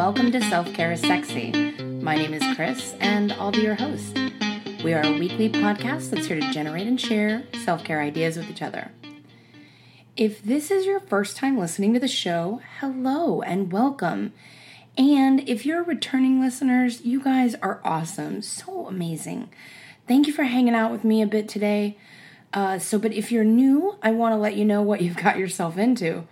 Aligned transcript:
welcome 0.00 0.32
to 0.32 0.40
Self 0.40 0.72
Care 0.72 0.92
is 0.92 1.00
Sexy. 1.02 1.52
My 2.00 2.16
name 2.16 2.32
is 2.32 2.56
Kris, 2.56 2.94
and 3.00 3.34
I'll 3.34 3.52
be 3.52 3.60
your 3.60 3.74
host. 3.74 4.18
We 4.82 4.94
are 4.94 5.04
a 5.04 5.18
weekly 5.18 5.50
podcast 5.50 6.08
that's 6.08 6.24
here 6.24 6.40
to 6.40 6.52
generate 6.52 6.86
and 6.86 6.98
share 6.98 7.42
self 7.66 7.84
care 7.84 8.00
ideas 8.00 8.38
with 8.38 8.48
each 8.48 8.62
other. 8.62 8.92
If 10.16 10.42
this 10.42 10.70
is 10.70 10.86
your 10.86 11.00
first 11.00 11.36
time 11.36 11.58
listening 11.58 11.92
to 11.92 12.00
the 12.00 12.08
show, 12.08 12.62
hello 12.78 13.42
and 13.42 13.70
welcome. 13.70 14.32
And 14.96 15.46
if 15.46 15.66
you're 15.66 15.84
returning 15.84 16.40
listeners, 16.40 17.02
you 17.02 17.22
guys 17.22 17.54
are 17.56 17.82
awesome. 17.84 18.40
So 18.40 18.86
amazing. 18.86 19.50
Thank 20.08 20.26
you 20.26 20.32
for 20.32 20.44
hanging 20.44 20.74
out 20.74 20.90
with 20.90 21.04
me 21.04 21.20
a 21.20 21.26
bit 21.26 21.46
today. 21.46 21.98
Uh, 22.54 22.78
so, 22.78 22.98
but 22.98 23.12
if 23.12 23.30
you're 23.30 23.44
new, 23.44 23.98
I 24.02 24.12
want 24.12 24.32
to 24.32 24.38
let 24.38 24.56
you 24.56 24.64
know 24.64 24.80
what 24.80 25.02
you've 25.02 25.18
got 25.18 25.36
yourself 25.36 25.76
into. 25.76 26.26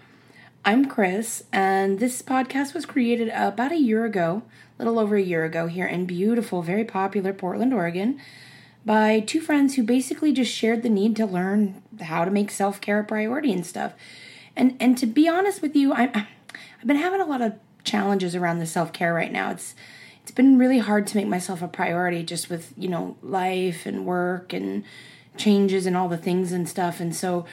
I'm 0.68 0.84
Kris, 0.84 1.44
and 1.50 1.98
this 1.98 2.20
podcast 2.20 2.74
was 2.74 2.84
created 2.84 3.30
about 3.30 3.72
a 3.72 3.80
year 3.80 4.04
ago, 4.04 4.42
a 4.78 4.84
little 4.84 4.98
over 4.98 5.16
a 5.16 5.22
year 5.22 5.46
ago, 5.46 5.66
here 5.66 5.86
in 5.86 6.04
beautiful, 6.04 6.60
very 6.60 6.84
popular 6.84 7.32
Portland, 7.32 7.72
Oregon, 7.72 8.20
by 8.84 9.20
two 9.20 9.40
friends 9.40 9.76
who 9.76 9.82
basically 9.82 10.30
just 10.30 10.52
shared 10.52 10.82
the 10.82 10.90
need 10.90 11.16
to 11.16 11.24
learn 11.24 11.82
how 12.02 12.26
to 12.26 12.30
make 12.30 12.50
self 12.50 12.82
care 12.82 13.00
a 13.00 13.04
priority 13.04 13.50
and 13.50 13.64
stuff. 13.64 13.94
And 14.54 14.76
and 14.78 14.98
to 14.98 15.06
be 15.06 15.26
honest 15.26 15.62
with 15.62 15.74
you, 15.74 15.94
I'm 15.94 16.10
I've 16.14 16.86
been 16.86 16.96
having 16.96 17.22
a 17.22 17.26
lot 17.26 17.40
of 17.40 17.54
challenges 17.82 18.36
around 18.36 18.58
the 18.58 18.66
self 18.66 18.92
care 18.92 19.14
right 19.14 19.32
now. 19.32 19.52
It's 19.52 19.74
it's 20.20 20.32
been 20.32 20.58
really 20.58 20.80
hard 20.80 21.06
to 21.06 21.16
make 21.16 21.28
myself 21.28 21.62
a 21.62 21.68
priority 21.68 22.22
just 22.22 22.50
with 22.50 22.74
you 22.76 22.90
know 22.90 23.16
life 23.22 23.86
and 23.86 24.04
work 24.04 24.52
and 24.52 24.84
changes 25.38 25.86
and 25.86 25.96
all 25.96 26.10
the 26.10 26.18
things 26.18 26.52
and 26.52 26.68
stuff. 26.68 27.00
And 27.00 27.16
so 27.16 27.46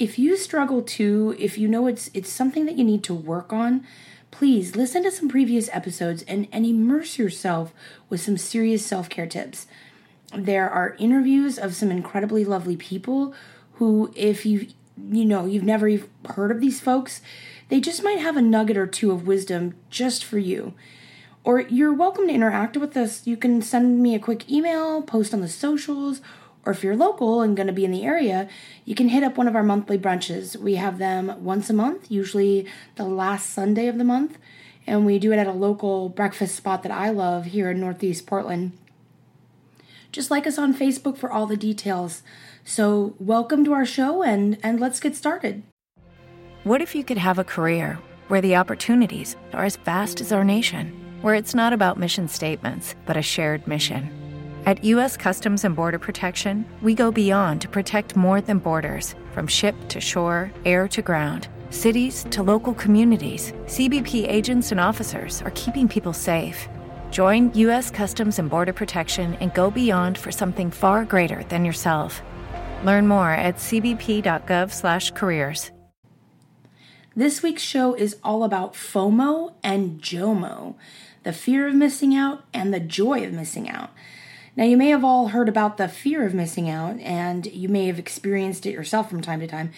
if 0.00 0.18
you 0.18 0.36
struggle 0.36 0.80
too, 0.80 1.36
if 1.38 1.58
you 1.58 1.68
know 1.68 1.86
it's 1.86 2.10
it's 2.14 2.30
something 2.30 2.64
that 2.64 2.76
you 2.76 2.84
need 2.84 3.04
to 3.04 3.14
work 3.14 3.52
on, 3.52 3.86
please 4.30 4.74
listen 4.74 5.02
to 5.02 5.10
some 5.10 5.28
previous 5.28 5.68
episodes 5.72 6.22
and, 6.22 6.48
and 6.50 6.64
immerse 6.64 7.18
yourself 7.18 7.72
with 8.08 8.20
some 8.20 8.38
serious 8.38 8.84
self-care 8.84 9.26
tips. 9.26 9.66
There 10.34 10.70
are 10.70 10.96
interviews 10.98 11.58
of 11.58 11.74
some 11.74 11.90
incredibly 11.90 12.44
lovely 12.44 12.76
people 12.76 13.34
who 13.74 14.10
if 14.16 14.46
you 14.46 14.68
you 15.10 15.24
know, 15.24 15.46
you've 15.46 15.64
never 15.64 15.90
heard 16.30 16.50
of 16.50 16.60
these 16.60 16.80
folks, 16.80 17.20
they 17.68 17.80
just 17.80 18.02
might 18.02 18.18
have 18.18 18.36
a 18.36 18.42
nugget 18.42 18.76
or 18.76 18.86
two 18.86 19.12
of 19.12 19.26
wisdom 19.26 19.74
just 19.90 20.24
for 20.24 20.38
you. 20.38 20.74
Or 21.44 21.60
you're 21.60 21.92
welcome 21.92 22.26
to 22.26 22.34
interact 22.34 22.76
with 22.76 22.96
us. 22.96 23.26
You 23.26 23.36
can 23.36 23.62
send 23.62 24.02
me 24.02 24.14
a 24.14 24.18
quick 24.18 24.50
email, 24.50 25.00
post 25.02 25.32
on 25.32 25.40
the 25.40 25.48
socials, 25.48 26.20
or 26.64 26.72
if 26.72 26.84
you're 26.84 26.96
local 26.96 27.40
and 27.40 27.56
going 27.56 27.66
to 27.66 27.72
be 27.72 27.84
in 27.84 27.90
the 27.90 28.04
area, 28.04 28.48
you 28.84 28.94
can 28.94 29.08
hit 29.08 29.22
up 29.22 29.38
one 29.38 29.48
of 29.48 29.56
our 29.56 29.62
monthly 29.62 29.98
brunches. 29.98 30.56
We 30.56 30.74
have 30.74 30.98
them 30.98 31.42
once 31.42 31.70
a 31.70 31.74
month, 31.74 32.10
usually 32.10 32.66
the 32.96 33.04
last 33.04 33.50
Sunday 33.50 33.86
of 33.86 33.98
the 33.98 34.04
month, 34.04 34.38
and 34.86 35.06
we 35.06 35.18
do 35.18 35.32
it 35.32 35.38
at 35.38 35.46
a 35.46 35.52
local 35.52 36.08
breakfast 36.08 36.54
spot 36.54 36.82
that 36.82 36.92
I 36.92 37.10
love 37.10 37.46
here 37.46 37.70
in 37.70 37.80
Northeast 37.80 38.26
Portland. 38.26 38.72
Just 40.12 40.30
like 40.30 40.46
us 40.46 40.58
on 40.58 40.74
Facebook 40.74 41.16
for 41.16 41.30
all 41.30 41.46
the 41.46 41.56
details. 41.56 42.22
So, 42.64 43.14
welcome 43.18 43.64
to 43.64 43.72
our 43.72 43.86
show 43.86 44.22
and 44.22 44.58
and 44.62 44.80
let's 44.80 45.00
get 45.00 45.16
started. 45.16 45.62
What 46.64 46.82
if 46.82 46.94
you 46.94 47.04
could 47.04 47.18
have 47.18 47.38
a 47.38 47.44
career 47.44 47.98
where 48.28 48.40
the 48.40 48.56
opportunities 48.56 49.36
are 49.52 49.64
as 49.64 49.76
vast 49.76 50.20
as 50.20 50.30
our 50.30 50.44
nation, 50.44 50.88
where 51.22 51.34
it's 51.34 51.54
not 51.54 51.72
about 51.72 51.98
mission 51.98 52.28
statements, 52.28 52.94
but 53.06 53.16
a 53.16 53.22
shared 53.22 53.66
mission? 53.66 54.19
At 54.66 54.84
U.S. 54.84 55.16
Customs 55.16 55.64
and 55.64 55.74
Border 55.74 55.98
Protection, 55.98 56.66
we 56.82 56.94
go 56.94 57.10
beyond 57.10 57.62
to 57.62 57.68
protect 57.68 58.14
more 58.14 58.42
than 58.42 58.58
borders 58.58 59.14
from 59.32 59.46
ship 59.46 59.74
to 59.88 60.02
shore, 60.02 60.52
air 60.66 60.86
to 60.88 61.00
ground, 61.00 61.48
cities 61.70 62.26
to 62.30 62.42
local 62.42 62.74
communities. 62.74 63.52
CBP 63.64 64.28
agents 64.28 64.70
and 64.70 64.78
officers 64.78 65.40
are 65.42 65.50
keeping 65.52 65.88
people 65.88 66.12
safe. 66.12 66.68
Join 67.10 67.50
U.S. 67.54 67.90
Customs 67.90 68.38
and 68.38 68.50
Border 68.50 68.74
Protection 68.74 69.32
and 69.40 69.54
go 69.54 69.70
beyond 69.70 70.18
for 70.18 70.30
something 70.30 70.70
far 70.70 71.06
greater 71.06 71.42
than 71.44 71.64
yourself. 71.64 72.20
Learn 72.84 73.08
more 73.08 73.30
at 73.30 73.56
cbp.gov/careers. 73.56 75.70
This 77.16 77.42
week's 77.42 77.62
show 77.62 77.94
is 77.94 78.18
all 78.22 78.44
about 78.44 78.74
FOMO 78.74 79.54
and 79.64 80.02
JOMO, 80.02 80.74
the 81.22 81.32
fear 81.32 81.66
of 81.66 81.74
missing 81.74 82.14
out 82.14 82.44
and 82.54 82.72
the 82.72 82.78
joy 82.78 83.24
of 83.24 83.32
missing 83.32 83.68
out. 83.68 83.90
Now, 84.56 84.64
you 84.64 84.76
may 84.76 84.88
have 84.88 85.04
all 85.04 85.28
heard 85.28 85.48
about 85.48 85.76
the 85.76 85.88
fear 85.88 86.26
of 86.26 86.34
missing 86.34 86.68
out, 86.68 86.98
and 87.00 87.46
you 87.46 87.68
may 87.68 87.86
have 87.86 87.98
experienced 87.98 88.66
it 88.66 88.72
yourself 88.72 89.08
from 89.08 89.20
time 89.20 89.40
to 89.40 89.46
time. 89.46 89.70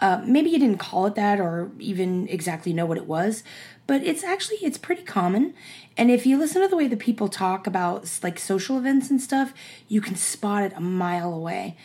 Uh, 0.00 0.22
maybe 0.24 0.50
you 0.50 0.58
didn't 0.58 0.78
call 0.78 1.06
it 1.06 1.14
that 1.16 1.40
or 1.40 1.70
even 1.78 2.28
exactly 2.28 2.72
know 2.72 2.86
what 2.86 2.98
it 2.98 3.06
was, 3.06 3.42
but 3.86 4.02
it's 4.04 4.22
actually 4.22 4.58
it's 4.58 4.78
pretty 4.78 5.02
common. 5.02 5.54
And 5.96 6.10
if 6.10 6.24
you 6.24 6.38
listen 6.38 6.62
to 6.62 6.68
the 6.68 6.76
way 6.76 6.86
the 6.86 6.96
people 6.96 7.28
talk 7.28 7.66
about 7.66 8.08
like 8.22 8.38
social 8.38 8.78
events 8.78 9.10
and 9.10 9.20
stuff, 9.20 9.52
you 9.88 10.00
can 10.00 10.14
spot 10.14 10.62
it 10.62 10.72
a 10.76 10.80
mile 10.80 11.32
away. 11.32 11.76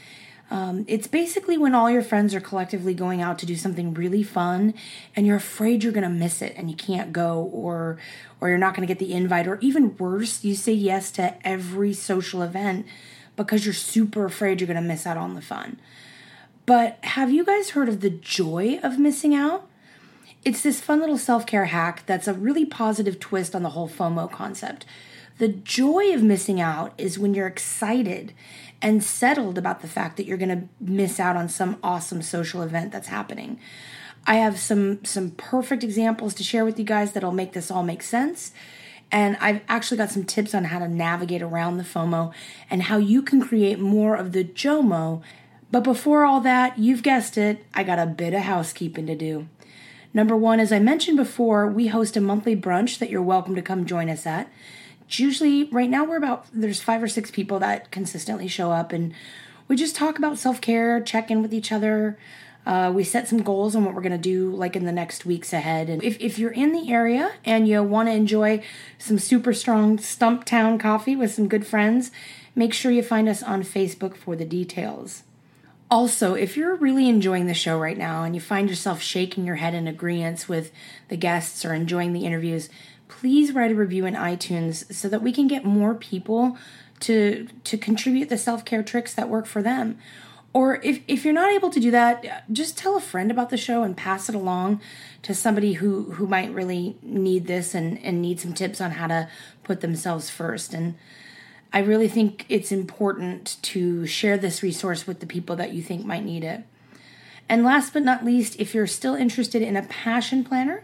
Um, 0.51 0.85
it's 0.87 1.07
basically 1.07 1.57
when 1.57 1.73
all 1.73 1.89
your 1.89 2.03
friends 2.03 2.35
are 2.35 2.41
collectively 2.41 2.93
going 2.93 3.21
out 3.21 3.39
to 3.39 3.45
do 3.45 3.55
something 3.55 3.93
really 3.93 4.23
fun, 4.23 4.73
and 5.15 5.25
you're 5.25 5.37
afraid 5.37 5.83
you're 5.83 5.93
gonna 5.93 6.09
miss 6.09 6.41
it 6.41 6.53
and 6.55 6.69
you 6.69 6.75
can't 6.75 7.11
go, 7.11 7.49
or 7.51 7.97
or 8.39 8.49
you're 8.49 8.57
not 8.57 8.75
gonna 8.75 8.87
get 8.87 8.99
the 8.99 9.13
invite, 9.13 9.47
or 9.47 9.57
even 9.61 9.97
worse, 9.97 10.43
you 10.43 10.53
say 10.53 10.73
yes 10.73 11.11
to 11.11 11.35
every 11.47 11.93
social 11.93 12.41
event 12.41 12.85
because 13.35 13.65
you're 13.65 13.73
super 13.73 14.25
afraid 14.25 14.61
you're 14.61 14.67
gonna 14.67 14.81
miss 14.81 15.07
out 15.07 15.17
on 15.17 15.33
the 15.33 15.41
fun. 15.41 15.79
But 16.65 16.97
have 17.03 17.31
you 17.31 17.43
guys 17.43 17.71
heard 17.71 17.89
of 17.89 18.01
the 18.01 18.09
joy 18.09 18.79
of 18.83 18.99
missing 18.99 19.33
out? 19.35 19.67
It's 20.45 20.61
this 20.61 20.81
fun 20.81 20.99
little 20.99 21.17
self 21.17 21.45
care 21.45 21.65
hack 21.65 22.05
that's 22.05 22.27
a 22.27 22.33
really 22.33 22.65
positive 22.65 23.19
twist 23.19 23.55
on 23.55 23.63
the 23.63 23.69
whole 23.69 23.89
FOMO 23.89 24.31
concept. 24.31 24.85
The 25.39 25.47
joy 25.47 26.13
of 26.13 26.21
missing 26.21 26.61
out 26.61 26.93
is 26.97 27.17
when 27.17 27.33
you're 27.33 27.47
excited 27.47 28.33
and 28.83 29.01
settled 29.01 29.57
about 29.57 29.81
the 29.81 29.87
fact 29.87 30.17
that 30.17 30.25
you're 30.25 30.37
going 30.37 30.49
to 30.49 30.67
miss 30.79 31.19
out 31.19 31.37
on 31.37 31.47
some 31.47 31.77
awesome 31.81 32.21
social 32.21 32.61
event 32.61 32.91
that's 32.91 33.07
happening. 33.07 33.57
I 34.27 34.35
have 34.35 34.59
some 34.59 35.03
some 35.03 35.31
perfect 35.31 35.83
examples 35.83 36.33
to 36.35 36.43
share 36.43 36.65
with 36.65 36.77
you 36.77 36.85
guys 36.85 37.13
that'll 37.13 37.31
make 37.31 37.53
this 37.53 37.71
all 37.71 37.83
make 37.83 38.03
sense. 38.03 38.51
And 39.11 39.37
I've 39.39 39.61
actually 39.69 39.97
got 39.97 40.11
some 40.11 40.23
tips 40.23 40.53
on 40.53 40.65
how 40.65 40.79
to 40.79 40.87
navigate 40.87 41.41
around 41.41 41.77
the 41.77 41.83
FOMO 41.83 42.33
and 42.69 42.83
how 42.83 42.97
you 42.97 43.21
can 43.21 43.41
create 43.41 43.79
more 43.79 44.15
of 44.15 44.31
the 44.31 44.43
JOMO. 44.43 45.21
But 45.71 45.83
before 45.83 46.25
all 46.25 46.41
that, 46.41 46.77
you've 46.79 47.03
guessed 47.03 47.37
it, 47.37 47.63
I 47.73 47.83
got 47.83 47.99
a 47.99 48.05
bit 48.05 48.33
of 48.33 48.41
housekeeping 48.41 49.07
to 49.07 49.15
do. 49.15 49.47
Number 50.13 50.35
one, 50.35 50.59
as 50.59 50.71
I 50.71 50.79
mentioned 50.79 51.17
before, 51.17 51.67
we 51.67 51.87
host 51.87 52.17
a 52.17 52.21
monthly 52.21 52.55
brunch 52.55 52.97
that 52.99 53.09
you're 53.09 53.21
welcome 53.21 53.55
to 53.55 53.61
come 53.61 53.85
join 53.85 54.09
us 54.09 54.25
at. 54.25 54.51
Usually 55.09 55.65
right 55.65 55.89
now 55.89 56.03
we're 56.03 56.17
about 56.17 56.47
there's 56.53 56.81
five 56.81 57.03
or 57.03 57.07
six 57.07 57.31
people 57.31 57.59
that 57.59 57.91
consistently 57.91 58.47
show 58.47 58.71
up 58.71 58.91
and 58.91 59.13
we 59.67 59.75
just 59.75 59.95
talk 59.95 60.17
about 60.17 60.37
self-care 60.37 61.01
check 61.01 61.31
in 61.31 61.41
with 61.41 61.53
each 61.53 61.71
other. 61.71 62.17
Uh, 62.65 62.91
we 62.93 63.03
set 63.03 63.27
some 63.27 63.41
goals 63.41 63.75
on 63.75 63.83
what 63.83 63.93
we're 63.93 64.01
going 64.01 64.13
to 64.13 64.17
do 64.17 64.49
like 64.49 64.75
in 64.75 64.85
the 64.85 64.91
next 64.91 65.25
weeks 65.25 65.51
ahead. 65.51 65.89
And 65.89 66.01
if, 66.01 66.19
if 66.21 66.39
you're 66.39 66.51
in 66.51 66.71
the 66.71 66.91
area 66.91 67.33
and 67.43 67.67
you 67.67 67.83
want 67.83 68.07
to 68.07 68.13
enjoy 68.13 68.63
some 68.97 69.19
super 69.19 69.53
strong 69.53 69.97
Stumptown 69.97 70.79
coffee 70.79 71.15
with 71.15 71.33
some 71.33 71.47
good 71.47 71.67
friends 71.67 72.11
make 72.55 72.73
sure 72.73 72.91
you 72.91 73.03
find 73.03 73.27
us 73.27 73.41
on 73.41 73.63
facebook 73.63 74.15
for 74.15 74.35
the 74.35 74.45
details. 74.45 75.23
Also, 75.91 76.33
if 76.33 76.57
you're 76.57 76.75
really 76.75 77.07
enjoying 77.07 77.45
the 77.45 77.53
show 77.53 77.77
right 77.77 77.97
now 77.97 78.23
and 78.23 78.33
you 78.33 78.41
find 78.41 78.69
yourself 78.69 79.01
shaking 79.01 79.45
your 79.45 79.57
head 79.57 79.75
in 79.75 79.87
agreement 79.87 80.49
with 80.49 80.71
the 81.09 81.17
guests 81.17 81.63
or 81.63 81.73
enjoying 81.73 82.13
the 82.13 82.25
interviews, 82.25 82.69
please 83.19 83.53
write 83.53 83.71
a 83.71 83.75
review 83.75 84.05
in 84.05 84.15
iTunes 84.15 84.91
so 84.93 85.07
that 85.09 85.21
we 85.21 85.31
can 85.31 85.47
get 85.47 85.63
more 85.63 85.93
people 85.95 86.57
to 86.99 87.47
to 87.63 87.77
contribute 87.77 88.29
the 88.29 88.37
self-care 88.37 88.83
tricks 88.83 89.13
that 89.13 89.29
work 89.29 89.45
for 89.45 89.61
them. 89.61 89.97
Or 90.53 90.79
if, 90.83 91.01
if 91.07 91.25
you're 91.25 91.33
not 91.33 91.51
able 91.51 91.71
to 91.71 91.79
do 91.79 91.89
that, 91.91 92.51
just 92.53 92.77
tell 92.77 92.95
a 92.95 93.01
friend 93.01 93.31
about 93.31 93.49
the 93.49 93.57
show 93.57 93.81
and 93.81 93.97
pass 93.97 94.29
it 94.29 94.35
along 94.35 94.81
to 95.23 95.33
somebody 95.33 95.73
who, 95.73 96.11
who 96.11 96.27
might 96.27 96.53
really 96.53 96.95
need 97.01 97.47
this 97.47 97.73
and, 97.73 97.97
and 98.03 98.21
need 98.21 98.39
some 98.39 98.53
tips 98.53 98.79
on 98.79 98.91
how 98.91 99.07
to 99.07 99.27
put 99.63 99.81
themselves 99.81 100.29
first. 100.29 100.71
And 100.73 100.93
I 101.71 101.79
really 101.79 102.07
think 102.07 102.45
it's 102.49 102.71
important 102.71 103.57
to 103.63 104.05
share 104.05 104.37
this 104.37 104.61
resource 104.61 105.07
with 105.07 105.21
the 105.21 105.25
people 105.25 105.55
that 105.55 105.73
you 105.73 105.81
think 105.81 106.05
might 106.05 106.23
need 106.23 106.43
it. 106.43 106.63
And 107.53 107.63
last 107.63 107.93
but 107.93 108.01
not 108.01 108.25
least, 108.25 108.59
if 108.59 108.73
you're 108.73 108.87
still 108.87 109.13
interested 109.13 109.61
in 109.61 109.77
a 109.77 109.83
passion 109.83 110.43
planner, 110.43 110.83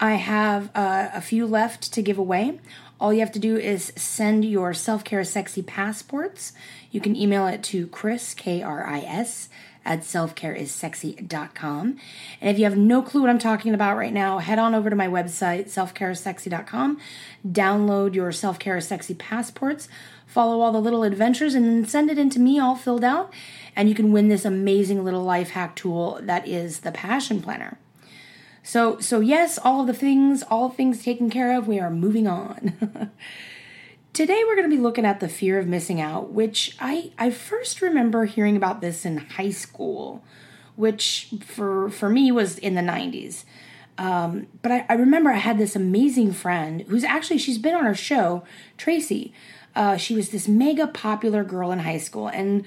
I 0.00 0.14
have 0.14 0.68
uh, 0.74 1.10
a 1.14 1.20
few 1.20 1.46
left 1.46 1.92
to 1.92 2.02
give 2.02 2.18
away. 2.18 2.58
All 2.98 3.12
you 3.12 3.20
have 3.20 3.30
to 3.30 3.38
do 3.38 3.56
is 3.56 3.92
send 3.94 4.44
your 4.44 4.74
self 4.74 5.04
care 5.04 5.22
sexy 5.22 5.62
passports. 5.62 6.54
You 6.90 7.00
can 7.00 7.14
email 7.14 7.46
it 7.46 7.62
to 7.64 7.86
Kris, 7.86 8.34
K 8.34 8.64
R 8.64 8.84
I 8.84 8.98
S, 8.98 9.48
at 9.84 10.00
selfcareissexy.com. 10.00 11.98
And 12.40 12.50
if 12.50 12.58
you 12.58 12.64
have 12.64 12.76
no 12.76 13.00
clue 13.00 13.20
what 13.20 13.30
I'm 13.30 13.38
talking 13.38 13.72
about 13.72 13.96
right 13.96 14.12
now, 14.12 14.38
head 14.38 14.58
on 14.58 14.74
over 14.74 14.90
to 14.90 14.96
my 14.96 15.06
website, 15.06 15.66
selfcareissexy.com, 15.66 16.98
download 17.46 18.14
your 18.14 18.32
self 18.32 18.58
care 18.58 18.80
sexy 18.80 19.14
passports, 19.14 19.88
follow 20.28 20.60
all 20.60 20.70
the 20.70 20.80
little 20.80 21.02
adventures, 21.02 21.56
and 21.56 21.64
then 21.64 21.84
send 21.84 22.10
it 22.10 22.18
in 22.18 22.30
to 22.30 22.38
me 22.38 22.60
all 22.60 22.76
filled 22.76 23.02
out. 23.02 23.32
And 23.74 23.88
you 23.88 23.94
can 23.94 24.12
win 24.12 24.28
this 24.28 24.44
amazing 24.44 25.04
little 25.04 25.24
life 25.24 25.50
hack 25.50 25.74
tool 25.74 26.20
that 26.22 26.46
is 26.46 26.80
the 26.80 26.92
Passion 26.92 27.42
Planner. 27.42 27.78
So, 28.62 29.00
so 29.00 29.20
yes, 29.20 29.58
all 29.58 29.80
of 29.80 29.86
the 29.86 29.94
things, 29.94 30.42
all 30.42 30.68
things 30.68 31.02
taken 31.02 31.30
care 31.30 31.56
of, 31.56 31.66
we 31.66 31.80
are 31.80 31.90
moving 31.90 32.28
on. 32.28 33.10
Today 34.12 34.42
we're 34.46 34.56
going 34.56 34.68
to 34.68 34.76
be 34.76 34.82
looking 34.82 35.06
at 35.06 35.20
the 35.20 35.28
fear 35.28 35.58
of 35.58 35.66
missing 35.66 36.00
out, 36.00 36.32
which 36.32 36.76
I 36.80 37.12
I 37.16 37.30
first 37.30 37.80
remember 37.80 38.24
hearing 38.24 38.56
about 38.56 38.80
this 38.80 39.06
in 39.06 39.18
high 39.18 39.50
school, 39.50 40.24
which 40.76 41.32
for 41.40 41.88
for 41.88 42.10
me 42.10 42.32
was 42.32 42.58
in 42.58 42.74
the 42.74 42.82
90s. 42.82 43.44
Um, 43.96 44.46
but 44.62 44.70
I, 44.70 44.86
I, 44.88 44.94
remember 44.94 45.30
I 45.30 45.38
had 45.38 45.58
this 45.58 45.74
amazing 45.74 46.32
friend 46.32 46.82
who's 46.82 47.02
actually 47.02 47.38
she's 47.38 47.58
been 47.58 47.74
on 47.74 47.86
our 47.86 47.94
show, 47.94 48.44
Tracy. 48.76 49.32
Uh, 49.78 49.96
she 49.96 50.16
was 50.16 50.30
this 50.30 50.48
mega 50.48 50.88
popular 50.88 51.44
girl 51.44 51.70
in 51.70 51.78
high 51.78 51.98
school, 51.98 52.26
and 52.26 52.64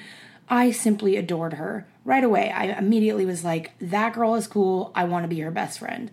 I 0.48 0.72
simply 0.72 1.18
adored 1.18 1.56
her 1.56 1.86
right 2.06 2.24
away. 2.24 2.52
I 2.52 2.68
immediately 2.68 3.26
was 3.26 3.44
like, 3.44 3.72
that 3.80 4.14
girl 4.14 4.36
is 4.36 4.48
cool. 4.48 4.94
I 4.96 5.04
want 5.04 5.26
to 5.26 5.28
be 5.28 5.42
her 5.42 5.52
best 5.52 5.80
friend. 5.80 6.10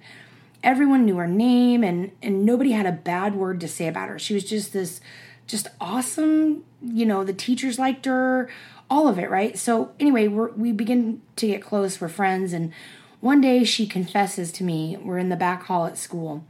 Everyone 0.60 1.04
knew 1.04 1.14
her 1.18 1.28
name 1.28 1.84
and 1.84 2.10
and 2.20 2.44
nobody 2.44 2.72
had 2.72 2.84
a 2.84 2.90
bad 2.90 3.36
word 3.36 3.60
to 3.60 3.68
say 3.68 3.86
about 3.86 4.08
her. 4.08 4.18
She 4.18 4.34
was 4.34 4.42
just 4.42 4.72
this 4.72 5.00
just 5.46 5.68
awesome, 5.80 6.64
you 6.82 7.06
know, 7.06 7.22
the 7.22 7.32
teachers 7.32 7.78
liked 7.78 8.04
her, 8.06 8.50
all 8.90 9.06
of 9.06 9.20
it, 9.20 9.30
right? 9.30 9.56
So 9.56 9.92
anyway, 10.00 10.26
we 10.26 10.46
we 10.56 10.72
begin 10.72 11.22
to 11.36 11.46
get 11.46 11.62
close, 11.62 12.00
we're 12.00 12.08
friends 12.08 12.52
and 12.52 12.72
one 13.20 13.40
day 13.40 13.62
she 13.62 13.86
confesses 13.86 14.50
to 14.52 14.64
me, 14.64 14.96
we're 14.96 15.18
in 15.18 15.28
the 15.28 15.36
back 15.36 15.62
hall 15.64 15.86
at 15.86 15.96
school 15.96 16.44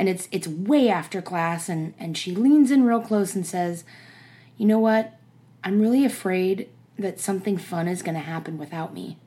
and 0.00 0.08
it's 0.08 0.28
it's 0.32 0.48
way 0.48 0.88
after 0.88 1.20
class 1.20 1.68
and 1.68 1.92
and 1.98 2.16
she 2.16 2.34
leans 2.34 2.70
in 2.70 2.84
real 2.84 3.02
close 3.02 3.34
and 3.34 3.46
says, 3.46 3.84
"You 4.56 4.66
know 4.66 4.78
what? 4.78 5.12
I'm 5.62 5.78
really 5.78 6.06
afraid 6.06 6.70
that 6.98 7.20
something 7.20 7.58
fun 7.58 7.86
is 7.86 8.00
going 8.00 8.14
to 8.14 8.20
happen 8.20 8.56
without 8.56 8.94
me. 8.94 9.18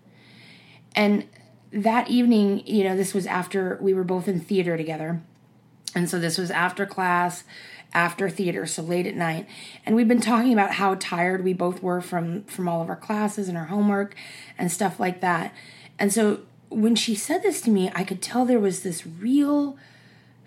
And 0.96 1.28
that 1.72 2.10
evening, 2.10 2.66
you 2.66 2.84
know, 2.84 2.96
this 2.96 3.14
was 3.14 3.28
after 3.28 3.78
we 3.82 3.94
were 3.94 4.04
both 4.04 4.28
in 4.28 4.40
theater 4.40 4.76
together. 4.76 5.22
And 5.94 6.10
so 6.10 6.20
this 6.20 6.40
was 6.40 6.50
after 6.50 6.88
class, 6.88 7.44
after 7.94 8.28
theater, 8.28 8.66
so 8.66 8.82
late 8.82 9.06
at 9.06 9.16
night. 9.16 9.48
And 9.86 9.96
we've 9.96 10.08
been 10.08 10.22
talking 10.22 10.54
about 10.54 10.74
how 10.74 10.96
tired 10.96 11.44
we 11.44 11.54
both 11.54 11.84
were 11.84 12.02
from 12.02 12.46
from 12.46 12.68
all 12.68 12.82
of 12.82 12.90
our 12.90 12.96
classes 12.96 13.48
and 13.48 13.60
our 13.60 13.66
homework 13.66 14.16
and 14.58 14.72
stuff 14.72 15.00
like 15.00 15.22
that. 15.22 15.54
And 16.00 16.12
so 16.12 16.42
when 16.70 16.96
she 16.96 17.14
said 17.14 17.44
this 17.44 17.62
to 17.62 17.70
me, 17.70 17.92
I 17.94 18.04
could 18.04 18.24
tell 18.24 18.44
there 18.44 18.60
was 18.60 18.82
this 18.82 19.06
real 19.06 19.78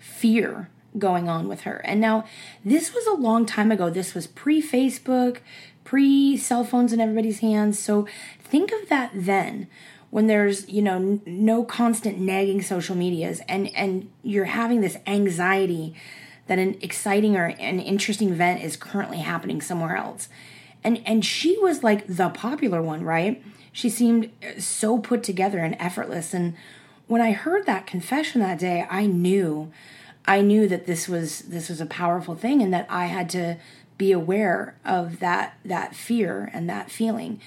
fear 0.07 0.69
going 0.97 1.29
on 1.29 1.47
with 1.47 1.61
her. 1.61 1.77
And 1.85 2.01
now 2.01 2.25
this 2.65 2.93
was 2.93 3.05
a 3.05 3.13
long 3.13 3.45
time 3.45 3.71
ago. 3.71 3.89
This 3.89 4.13
was 4.13 4.27
pre-Facebook, 4.27 5.37
pre 5.83 6.37
cell 6.37 6.63
phones 6.63 6.93
in 6.93 6.99
everybody's 6.99 7.39
hands. 7.39 7.77
So 7.77 8.07
think 8.39 8.71
of 8.71 8.89
that 8.89 9.11
then 9.13 9.67
when 10.09 10.27
there's 10.27 10.67
you 10.69 10.81
know 10.81 10.95
n- 10.95 11.21
no 11.25 11.63
constant 11.63 12.19
nagging 12.19 12.61
social 12.61 12.95
medias 12.95 13.41
and 13.47 13.73
and 13.75 14.09
you're 14.23 14.45
having 14.45 14.81
this 14.81 14.97
anxiety 15.05 15.93
that 16.47 16.59
an 16.59 16.77
exciting 16.81 17.35
or 17.35 17.45
an 17.45 17.79
interesting 17.79 18.29
event 18.29 18.63
is 18.63 18.77
currently 18.77 19.19
happening 19.19 19.61
somewhere 19.61 19.95
else 19.95 20.29
and 20.83 21.01
and 21.05 21.25
she 21.25 21.57
was 21.59 21.83
like 21.83 22.07
the 22.07 22.29
popular 22.29 22.81
one 22.81 23.03
right 23.03 23.43
she 23.71 23.89
seemed 23.89 24.31
uh, 24.41 24.59
so 24.59 24.97
put 24.97 25.23
together 25.23 25.59
and 25.59 25.75
effortless 25.79 26.33
and 26.33 26.55
when 27.07 27.21
i 27.21 27.31
heard 27.31 27.65
that 27.65 27.85
confession 27.85 28.39
that 28.41 28.59
day 28.59 28.87
i 28.89 29.05
knew 29.05 29.71
i 30.27 30.41
knew 30.41 30.67
that 30.67 30.85
this 30.85 31.07
was 31.07 31.39
this 31.41 31.69
was 31.69 31.81
a 31.81 31.85
powerful 31.85 32.35
thing 32.35 32.61
and 32.61 32.73
that 32.73 32.85
i 32.89 33.05
had 33.05 33.29
to 33.29 33.57
be 33.97 34.11
aware 34.11 34.75
of 34.85 35.19
that 35.19 35.57
that 35.65 35.95
fear 35.95 36.49
and 36.53 36.69
that 36.69 36.91
feeling 36.91 37.39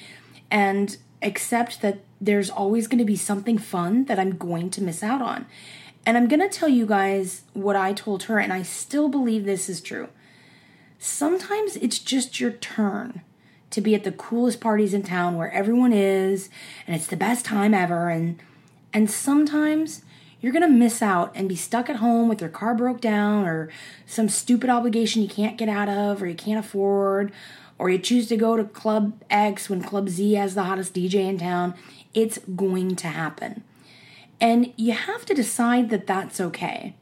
and 0.51 0.97
accept 1.23 1.83
that 1.83 1.99
there's 2.21 2.51
always 2.51 2.87
going 2.87 2.99
to 2.99 3.05
be 3.05 3.17
something 3.17 3.59
fun 3.59 4.05
that 4.07 4.19
I'm 4.19 4.37
going 4.37 4.71
to 4.71 4.83
miss 4.83 5.03
out 5.03 5.23
on. 5.23 5.47
And 6.05 6.17
I'm 6.17 6.29
going 6.29 6.41
to 6.41 6.49
tell 6.49 6.69
you 6.69 6.87
guys 6.87 7.43
what 7.53 7.77
I 7.77 7.93
told 7.93 8.25
her 8.25 8.39
and 8.39 8.53
I 8.53 8.63
still 8.63 9.09
believe 9.09 9.45
this 9.45 9.69
is 9.69 9.81
true. 9.81 10.09
Sometimes 10.99 11.77
it's 11.77 11.99
just 11.99 12.41
your 12.41 12.53
turn 12.53 13.23
to 13.71 13.81
be 13.81 13.95
at 13.95 14.05
the 14.05 14.13
coolest 14.13 14.61
parties 14.61 14.93
in 14.93 15.03
town 15.03 15.37
where 15.37 15.53
everyone 15.53 15.93
is 15.93 16.51
and 16.87 16.97
it's 16.97 17.07
the 17.07 17.17
best 17.17 17.45
time 17.45 17.73
ever 17.73 18.09
and 18.09 18.41
and 18.93 19.09
sometimes 19.09 20.03
you're 20.41 20.53
going 20.53 20.63
to 20.63 20.69
miss 20.69 21.03
out 21.03 21.33
and 21.35 21.49
be 21.49 21.57
stuck 21.57 21.91
at 21.91 21.97
home 21.97 22.29
with 22.29 22.41
your 22.41 22.51
car 22.51 22.75
broke 22.75 23.01
down 23.01 23.47
or 23.47 23.71
some 24.07 24.29
stupid 24.29 24.71
obligation 24.71 25.23
you 25.23 25.29
can't 25.29 25.59
get 25.59 25.69
out 25.69 25.89
of 25.89 26.23
or 26.23 26.27
you 26.27 26.35
can't 26.35 26.65
afford 26.65 27.33
or 27.79 27.89
you 27.89 27.99
choose 27.99 28.29
to 28.29 28.37
go 28.37 28.57
to 28.57 28.65
Club 28.65 29.23
X 29.31 29.71
when 29.71 29.83
Club 29.83 30.09
Z 30.09 30.35
has 30.35 30.55
the 30.55 30.65
hottest 30.65 30.95
DJ 30.95 31.27
in 31.29 31.39
town. 31.39 31.75
It's 32.13 32.39
going 32.39 32.95
to 32.97 33.09
happen. 33.09 33.65
And 34.39 34.73
you 34.77 34.93
have 34.93 35.25
to 35.27 35.35
decide 35.35 35.91
that 35.91 36.07
that's 36.07 36.41
okay. 36.41 36.95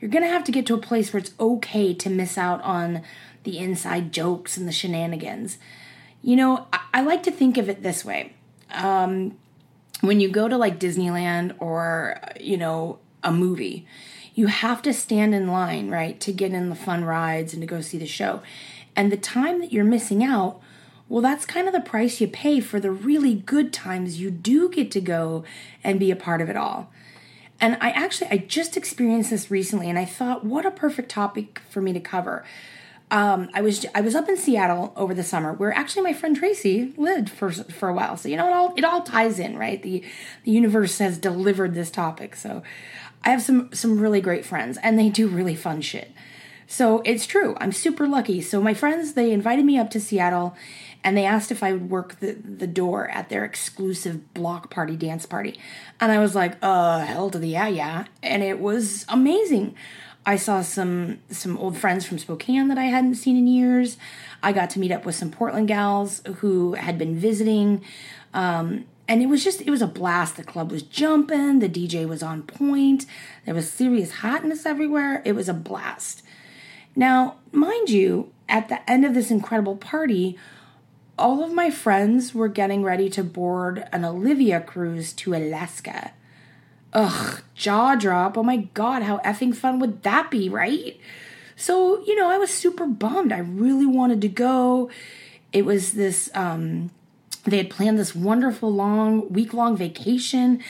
You're 0.00 0.10
going 0.10 0.24
to 0.24 0.30
have 0.30 0.44
to 0.44 0.52
get 0.52 0.66
to 0.66 0.74
a 0.74 0.78
place 0.78 1.12
where 1.12 1.20
it's 1.20 1.32
okay 1.38 1.94
to 1.94 2.10
miss 2.10 2.36
out 2.36 2.60
on 2.62 3.02
the 3.44 3.58
inside 3.58 4.12
jokes 4.12 4.56
and 4.56 4.66
the 4.66 4.72
shenanigans. 4.72 5.58
You 6.22 6.36
know, 6.36 6.66
I, 6.72 6.80
I 6.94 7.00
like 7.02 7.22
to 7.24 7.30
think 7.30 7.56
of 7.56 7.68
it 7.68 7.84
this 7.84 8.04
way. 8.04 8.32
Um, 8.72 9.38
when 10.00 10.20
you 10.20 10.28
go 10.28 10.48
to 10.48 10.56
like 10.56 10.78
Disneyland 10.78 11.54
or, 11.58 12.20
you 12.40 12.56
know, 12.56 12.98
a 13.22 13.32
movie, 13.32 13.86
you 14.34 14.48
have 14.48 14.82
to 14.82 14.92
stand 14.92 15.34
in 15.34 15.48
line, 15.48 15.90
right, 15.90 16.20
to 16.20 16.32
get 16.32 16.52
in 16.52 16.68
the 16.68 16.76
fun 16.76 17.04
rides 17.04 17.52
and 17.52 17.62
to 17.62 17.66
go 17.66 17.80
see 17.80 17.98
the 17.98 18.06
show. 18.06 18.42
And 18.94 19.10
the 19.10 19.16
time 19.16 19.60
that 19.60 19.72
you're 19.72 19.84
missing 19.84 20.22
out, 20.22 20.60
well, 21.08 21.22
that's 21.22 21.46
kind 21.46 21.66
of 21.66 21.72
the 21.72 21.80
price 21.80 22.20
you 22.20 22.28
pay 22.28 22.60
for 22.60 22.80
the 22.80 22.90
really 22.90 23.34
good 23.34 23.72
times 23.72 24.20
you 24.20 24.30
do 24.30 24.68
get 24.68 24.90
to 24.92 25.00
go 25.00 25.44
and 25.84 26.00
be 26.00 26.10
a 26.10 26.16
part 26.16 26.40
of 26.40 26.50
it 26.50 26.56
all. 26.56 26.90
And 27.60 27.78
I 27.80 27.90
actually 27.90 28.30
I 28.30 28.38
just 28.38 28.76
experienced 28.76 29.30
this 29.30 29.50
recently 29.50 29.88
and 29.88 29.98
I 29.98 30.04
thought 30.04 30.44
what 30.44 30.66
a 30.66 30.70
perfect 30.70 31.08
topic 31.08 31.62
for 31.70 31.80
me 31.80 31.92
to 31.92 32.00
cover 32.00 32.44
um, 33.10 33.48
I 33.54 33.60
was 33.60 33.86
I 33.94 34.00
was 34.00 34.14
up 34.14 34.28
in 34.28 34.36
Seattle 34.36 34.92
over 34.96 35.14
the 35.14 35.22
summer, 35.22 35.52
where 35.52 35.72
actually 35.72 36.02
my 36.02 36.12
friend 36.12 36.36
Tracy 36.36 36.92
lived 36.96 37.30
for 37.30 37.52
for 37.52 37.88
a 37.88 37.94
while. 37.94 38.16
So 38.16 38.28
you 38.28 38.36
know 38.36 38.48
it 38.48 38.52
all 38.52 38.74
it 38.76 38.84
all 38.84 39.02
ties 39.02 39.38
in, 39.38 39.56
right? 39.56 39.80
The 39.80 40.02
the 40.44 40.50
universe 40.50 40.98
has 40.98 41.16
delivered 41.16 41.74
this 41.74 41.90
topic. 41.90 42.34
So 42.34 42.62
I 43.24 43.30
have 43.30 43.42
some 43.42 43.72
some 43.72 44.00
really 44.00 44.20
great 44.20 44.44
friends, 44.44 44.76
and 44.82 44.98
they 44.98 45.08
do 45.08 45.28
really 45.28 45.54
fun 45.54 45.82
shit. 45.82 46.10
So 46.66 47.00
it's 47.04 47.26
true. 47.26 47.56
I'm 47.60 47.70
super 47.70 48.08
lucky. 48.08 48.40
So 48.40 48.60
my 48.60 48.74
friends 48.74 49.12
they 49.12 49.30
invited 49.30 49.64
me 49.64 49.78
up 49.78 49.88
to 49.90 50.00
Seattle, 50.00 50.56
and 51.04 51.16
they 51.16 51.24
asked 51.24 51.52
if 51.52 51.62
I 51.62 51.72
would 51.72 51.88
work 51.88 52.18
the 52.18 52.32
the 52.32 52.66
door 52.66 53.08
at 53.10 53.28
their 53.28 53.44
exclusive 53.44 54.34
block 54.34 54.68
party 54.68 54.96
dance 54.96 55.26
party, 55.26 55.60
and 56.00 56.10
I 56.10 56.18
was 56.18 56.34
like, 56.34 56.56
uh, 56.60 57.00
hell 57.00 57.30
to 57.30 57.38
the 57.38 57.48
yeah 57.48 57.68
yeah, 57.68 58.06
and 58.20 58.42
it 58.42 58.58
was 58.58 59.04
amazing. 59.08 59.76
I 60.26 60.34
saw 60.34 60.60
some 60.60 61.20
some 61.30 61.56
old 61.56 61.78
friends 61.78 62.04
from 62.04 62.18
Spokane 62.18 62.66
that 62.66 62.78
I 62.78 62.84
hadn't 62.84 63.14
seen 63.14 63.36
in 63.36 63.46
years. 63.46 63.96
I 64.42 64.52
got 64.52 64.70
to 64.70 64.80
meet 64.80 64.90
up 64.90 65.06
with 65.06 65.14
some 65.14 65.30
Portland 65.30 65.68
gals 65.68 66.20
who 66.38 66.74
had 66.74 66.98
been 66.98 67.16
visiting. 67.16 67.84
Um, 68.34 68.86
and 69.08 69.22
it 69.22 69.26
was 69.26 69.44
just 69.44 69.60
it 69.60 69.70
was 69.70 69.82
a 69.82 69.86
blast. 69.86 70.36
The 70.36 70.42
club 70.42 70.72
was 70.72 70.82
jumping, 70.82 71.60
the 71.60 71.68
DJ 71.68 72.08
was 72.08 72.24
on 72.24 72.42
point. 72.42 73.06
There 73.44 73.54
was 73.54 73.70
serious 73.70 74.10
hotness 74.14 74.66
everywhere. 74.66 75.22
It 75.24 75.32
was 75.32 75.48
a 75.48 75.54
blast. 75.54 76.24
Now, 76.96 77.36
mind 77.52 77.90
you, 77.90 78.32
at 78.48 78.68
the 78.68 78.90
end 78.90 79.04
of 79.04 79.14
this 79.14 79.30
incredible 79.30 79.76
party, 79.76 80.36
all 81.16 81.44
of 81.44 81.52
my 81.52 81.70
friends 81.70 82.34
were 82.34 82.48
getting 82.48 82.82
ready 82.82 83.08
to 83.10 83.22
board 83.22 83.86
an 83.92 84.04
Olivia 84.04 84.60
cruise 84.60 85.12
to 85.12 85.34
Alaska. 85.34 86.12
Ugh, 86.96 87.42
jaw 87.54 87.94
drop. 87.94 88.38
Oh 88.38 88.42
my 88.42 88.56
god, 88.72 89.02
how 89.02 89.18
effing 89.18 89.54
fun 89.54 89.78
would 89.80 90.02
that 90.02 90.30
be, 90.30 90.48
right? 90.48 90.98
So, 91.54 92.02
you 92.06 92.14
know, 92.16 92.30
I 92.30 92.38
was 92.38 92.50
super 92.50 92.86
bummed. 92.86 93.32
I 93.32 93.38
really 93.38 93.84
wanted 93.84 94.22
to 94.22 94.28
go. 94.28 94.90
It 95.52 95.66
was 95.66 95.92
this 95.92 96.30
um 96.34 96.90
they 97.44 97.58
had 97.58 97.68
planned 97.68 97.98
this 97.98 98.14
wonderful 98.14 98.72
long 98.72 99.30
week 99.30 99.52
long 99.52 99.76
vacation 99.76 100.62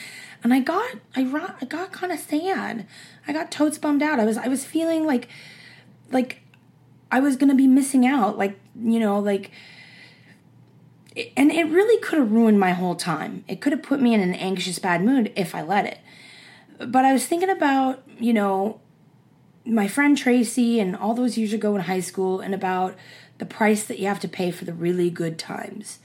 and 0.43 0.53
I 0.53 0.59
got 0.59 0.95
I, 1.15 1.21
I 1.61 1.65
got 1.65 1.93
kind 1.93 2.11
of 2.11 2.19
sad. 2.19 2.85
I 3.25 3.31
got 3.31 3.49
totes 3.49 3.77
bummed 3.77 4.03
out. 4.03 4.19
I 4.19 4.25
was 4.25 4.37
I 4.37 4.49
was 4.49 4.65
feeling 4.65 5.05
like 5.05 5.29
like 6.11 6.41
I 7.09 7.21
was 7.21 7.37
to 7.37 7.55
be 7.55 7.67
missing 7.67 8.05
out 8.05 8.37
like, 8.37 8.59
you 8.77 8.99
know, 8.99 9.17
like 9.17 9.51
and 11.37 11.53
it 11.53 11.63
really 11.69 12.01
could 12.01 12.19
have 12.19 12.33
ruined 12.33 12.59
my 12.59 12.71
whole 12.71 12.95
time. 12.95 13.45
It 13.47 13.61
could 13.61 13.71
have 13.71 13.81
put 13.81 14.01
me 14.01 14.13
in 14.13 14.19
an 14.19 14.35
anxious, 14.35 14.77
bad 14.77 15.01
mood 15.01 15.31
if 15.37 15.55
I 15.55 15.61
let 15.61 15.85
it. 15.85 15.99
But 16.77 17.05
I 17.05 17.13
was 17.13 17.25
thinking 17.25 17.49
about, 17.49 18.03
you 18.19 18.33
know, 18.33 18.79
my 19.65 19.87
friend 19.87 20.17
Tracy 20.17 20.79
and 20.79 20.95
all 20.95 21.13
those 21.13 21.37
years 21.37 21.53
ago 21.53 21.75
in 21.75 21.81
high 21.81 21.99
school 21.99 22.39
and 22.39 22.53
about 22.53 22.95
the 23.37 23.45
price 23.45 23.83
that 23.85 23.99
you 23.99 24.07
have 24.07 24.19
to 24.21 24.27
pay 24.27 24.51
for 24.51 24.65
the 24.65 24.73
really 24.73 25.09
good 25.09 25.37
times. 25.37 25.99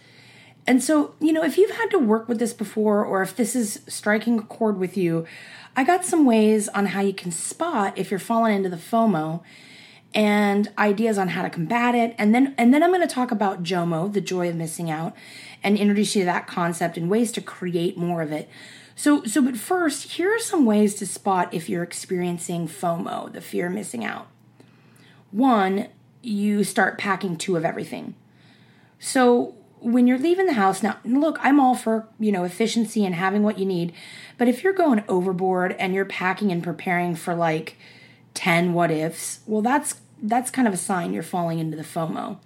And 0.67 0.83
so, 0.83 1.15
you 1.21 1.33
know, 1.33 1.43
if 1.43 1.59
you've 1.59 1.77
had 1.77 1.91
to 1.91 1.99
work 1.99 2.29
with 2.29 2.39
this 2.39 2.53
before 2.53 3.05
or 3.05 3.23
if 3.23 3.37
this 3.37 3.57
is 3.57 3.81
striking 3.87 4.39
a 4.39 4.43
chord 4.43 4.79
with 4.79 4.97
you, 4.97 5.27
I 5.77 5.85
got 5.85 6.05
some 6.05 6.25
ways 6.25 6.69
on 6.69 6.87
how 6.87 7.01
you 7.01 7.15
can 7.15 7.33
spot 7.33 7.97
if 7.97 8.11
you're 8.11 8.21
falling 8.21 8.57
into 8.57 8.69
the 8.69 8.77
FOMO 8.77 9.43
and 10.15 10.71
ideas 10.79 11.19
on 11.19 11.29
how 11.29 11.43
to 11.43 11.51
combat 11.51 11.95
it. 11.95 12.15
And 12.19 12.35
then 12.35 12.55
and 12.59 12.73
then 12.73 12.83
I'm 12.83 12.91
going 12.91 13.07
to 13.07 13.13
talk 13.13 13.31
about 13.31 13.63
JOMO, 13.63 14.13
the 14.13 14.21
joy 14.21 14.49
of 14.49 14.57
missing 14.57 14.91
out, 14.91 15.17
and 15.63 15.77
introduce 15.77 16.15
you 16.15 16.23
to 16.23 16.27
that 16.27 16.47
concept 16.47 16.97
and 16.97 17.11
ways 17.11 17.33
to 17.33 17.41
create 17.41 17.97
more 17.97 18.23
of 18.23 18.31
it. 18.31 18.49
So 18.95 19.25
so 19.25 19.43
but 19.43 19.57
first, 19.57 20.13
here 20.13 20.35
are 20.35 20.39
some 20.39 20.65
ways 20.65 20.95
to 20.97 21.07
spot 21.07 21.53
if 21.53 21.69
you're 21.69 21.83
experiencing 21.83 22.69
FOMO, 22.69 23.33
the 23.33 23.41
fear 23.41 23.67
of 23.67 23.73
missing 23.73 24.05
out. 24.05 24.29
One, 25.31 25.89
you 26.21 26.63
start 26.65 26.99
packing 26.99 27.37
two 27.37 27.57
of 27.57 27.65
everything. 27.65 28.15
So 28.99 29.55
when 29.83 30.07
you're 30.07 30.19
leaving 30.19 30.47
the 30.47 30.53
house 30.53 30.83
now 30.83 30.97
look 31.05 31.37
i'm 31.41 31.59
all 31.59 31.75
for 31.75 32.09
you 32.21 32.31
know 32.31 32.45
efficiency 32.45 33.05
and 33.05 33.17
having 33.17 33.43
what 33.43 33.59
you 33.59 33.67
need 33.67 33.93
but 34.39 34.47
if 34.47 34.63
you're 34.63 34.73
going 34.73 35.03
overboard 35.09 35.75
and 35.79 35.93
you're 35.93 36.05
packing 36.05 36.53
and 36.53 36.63
preparing 36.63 37.15
for 37.15 37.35
like 37.35 37.77
10 38.35 38.73
what 38.75 38.91
ifs 38.91 39.41
well 39.47 39.61
that's 39.61 40.01
that's 40.23 40.51
kind 40.51 40.69
of 40.69 40.75
a 40.75 40.77
sign 40.79 41.13
you're 41.13 41.23
falling 41.23 41.59
into 41.59 41.77
the 41.77 41.83
fomo 41.83 42.39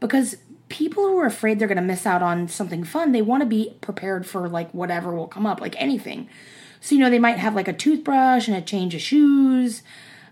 because 0.00 0.36
people 0.74 1.04
who 1.04 1.16
are 1.18 1.26
afraid 1.26 1.60
they're 1.60 1.68
going 1.68 1.76
to 1.76 1.82
miss 1.82 2.04
out 2.04 2.20
on 2.20 2.48
something 2.48 2.82
fun 2.82 3.12
they 3.12 3.22
want 3.22 3.40
to 3.40 3.46
be 3.46 3.76
prepared 3.80 4.26
for 4.26 4.48
like 4.48 4.68
whatever 4.72 5.14
will 5.14 5.28
come 5.28 5.46
up 5.46 5.60
like 5.60 5.80
anything. 5.80 6.28
So 6.80 6.96
you 6.96 7.00
know 7.00 7.10
they 7.10 7.20
might 7.20 7.38
have 7.38 7.54
like 7.54 7.68
a 7.68 7.72
toothbrush 7.72 8.48
and 8.48 8.56
a 8.56 8.60
change 8.60 8.92
of 8.92 9.00
shoes. 9.00 9.84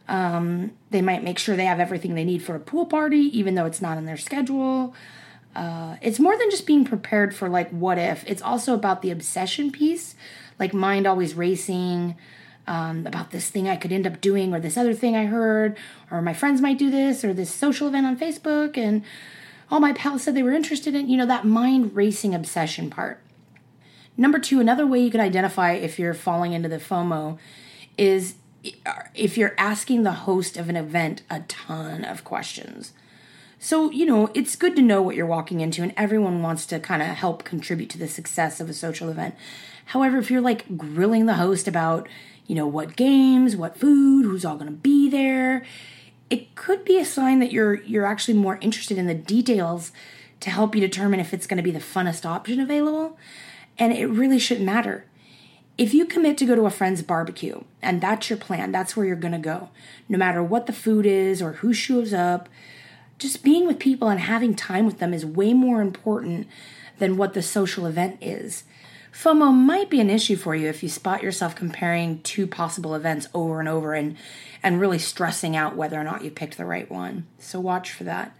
Um, 0.08 0.72
they 0.90 1.00
might 1.00 1.22
make 1.22 1.38
sure 1.38 1.54
they 1.54 1.64
have 1.66 1.78
everything 1.78 2.16
they 2.16 2.24
need 2.24 2.42
for 2.42 2.56
a 2.56 2.60
pool 2.60 2.86
party 2.86 3.30
even 3.38 3.54
though 3.54 3.66
it's 3.66 3.80
not 3.80 3.98
in 3.98 4.04
their 4.04 4.16
schedule. 4.16 4.96
Uh, 5.54 5.94
it's 6.02 6.18
more 6.18 6.36
than 6.36 6.50
just 6.50 6.66
being 6.66 6.84
prepared 6.84 7.36
for 7.36 7.48
like 7.48 7.70
what 7.70 7.96
if. 7.96 8.24
It's 8.26 8.42
also 8.42 8.74
about 8.74 9.00
the 9.00 9.12
obsession 9.12 9.70
piece, 9.70 10.16
like 10.58 10.74
mind 10.74 11.06
always 11.06 11.34
racing 11.34 12.16
um, 12.66 13.06
about 13.06 13.30
this 13.30 13.48
thing 13.48 13.68
I 13.68 13.76
could 13.76 13.92
end 13.92 14.08
up 14.08 14.20
doing, 14.20 14.52
or 14.52 14.58
this 14.58 14.76
other 14.76 14.94
thing 14.94 15.14
I 15.14 15.26
heard, 15.26 15.76
or 16.10 16.20
my 16.20 16.34
friends 16.34 16.60
might 16.60 16.78
do 16.78 16.90
this, 16.90 17.24
or 17.24 17.32
this 17.32 17.50
social 17.50 17.86
event 17.86 18.06
on 18.06 18.16
Facebook, 18.16 18.76
and 18.76 19.02
all 19.72 19.80
my 19.80 19.94
pals 19.94 20.22
said 20.22 20.34
they 20.34 20.42
were 20.42 20.52
interested 20.52 20.94
in. 20.94 21.08
You 21.08 21.16
know 21.16 21.26
that 21.26 21.46
mind 21.46 21.96
racing 21.96 22.34
obsession 22.34 22.90
part. 22.90 23.22
Number 24.18 24.38
two, 24.38 24.60
another 24.60 24.86
way 24.86 25.00
you 25.00 25.10
can 25.10 25.20
identify 25.20 25.72
if 25.72 25.98
you're 25.98 26.12
falling 26.12 26.52
into 26.52 26.68
the 26.68 26.76
FOMO 26.76 27.38
is 27.96 28.34
if 29.14 29.38
you're 29.38 29.54
asking 29.56 30.02
the 30.02 30.12
host 30.12 30.58
of 30.58 30.68
an 30.68 30.76
event 30.76 31.22
a 31.30 31.40
ton 31.40 32.04
of 32.04 32.22
questions. 32.22 32.92
So, 33.58 33.90
you 33.90 34.04
know, 34.04 34.30
it's 34.34 34.56
good 34.56 34.76
to 34.76 34.82
know 34.82 35.00
what 35.00 35.16
you're 35.16 35.24
walking 35.24 35.60
into, 35.60 35.82
and 35.82 35.94
everyone 35.96 36.42
wants 36.42 36.66
to 36.66 36.78
kind 36.78 37.00
of 37.00 37.08
help 37.08 37.42
contribute 37.42 37.88
to 37.90 37.98
the 37.98 38.08
success 38.08 38.60
of 38.60 38.68
a 38.68 38.74
social 38.74 39.08
event. 39.08 39.36
However, 39.86 40.18
if 40.18 40.30
you're 40.30 40.42
like 40.42 40.76
grilling 40.76 41.24
the 41.24 41.34
host 41.34 41.66
about, 41.66 42.08
you 42.46 42.54
know, 42.54 42.66
what 42.66 42.94
games, 42.94 43.56
what 43.56 43.78
food, 43.78 44.26
who's 44.26 44.44
all 44.44 44.56
going 44.56 44.66
to 44.66 44.72
be 44.72 45.08
there, 45.08 45.64
it 46.32 46.54
could 46.54 46.82
be 46.82 46.98
a 46.98 47.04
sign 47.04 47.40
that 47.40 47.52
you're 47.52 47.82
you're 47.82 48.06
actually 48.06 48.32
more 48.32 48.56
interested 48.62 48.96
in 48.96 49.06
the 49.06 49.14
details 49.14 49.92
to 50.40 50.48
help 50.48 50.74
you 50.74 50.80
determine 50.80 51.20
if 51.20 51.34
it's 51.34 51.46
going 51.46 51.58
to 51.58 51.62
be 51.62 51.70
the 51.70 51.78
funnest 51.78 52.24
option 52.24 52.58
available. 52.58 53.18
And 53.78 53.92
it 53.92 54.06
really 54.06 54.38
shouldn't 54.38 54.64
matter. 54.64 55.04
If 55.76 55.92
you 55.92 56.06
commit 56.06 56.38
to 56.38 56.46
go 56.46 56.54
to 56.54 56.64
a 56.64 56.70
friend's 56.70 57.02
barbecue 57.02 57.62
and 57.82 58.00
that's 58.00 58.30
your 58.30 58.38
plan, 58.38 58.72
that's 58.72 58.96
where 58.96 59.04
you're 59.04 59.14
going 59.14 59.32
to 59.32 59.38
go. 59.38 59.68
No 60.08 60.16
matter 60.16 60.42
what 60.42 60.64
the 60.64 60.72
food 60.72 61.04
is 61.04 61.42
or 61.42 61.52
who 61.52 61.74
shows 61.74 62.14
up, 62.14 62.48
just 63.18 63.44
being 63.44 63.66
with 63.66 63.78
people 63.78 64.08
and 64.08 64.20
having 64.20 64.54
time 64.54 64.86
with 64.86 65.00
them 65.00 65.12
is 65.12 65.26
way 65.26 65.52
more 65.52 65.82
important 65.82 66.46
than 66.98 67.18
what 67.18 67.34
the 67.34 67.42
social 67.42 67.84
event 67.84 68.16
is. 68.22 68.64
FOMO 69.12 69.52
might 69.52 69.90
be 69.90 70.00
an 70.00 70.08
issue 70.08 70.36
for 70.36 70.54
you 70.54 70.68
if 70.68 70.82
you 70.82 70.88
spot 70.88 71.22
yourself 71.22 71.54
comparing 71.54 72.22
two 72.22 72.46
possible 72.46 72.94
events 72.94 73.28
over 73.34 73.60
and 73.60 73.68
over 73.68 73.92
and, 73.92 74.16
and 74.62 74.80
really 74.80 74.98
stressing 74.98 75.54
out 75.54 75.76
whether 75.76 76.00
or 76.00 76.04
not 76.04 76.24
you 76.24 76.30
picked 76.30 76.56
the 76.56 76.64
right 76.64 76.90
one. 76.90 77.26
So 77.38 77.60
watch 77.60 77.92
for 77.92 78.04
that. 78.04 78.34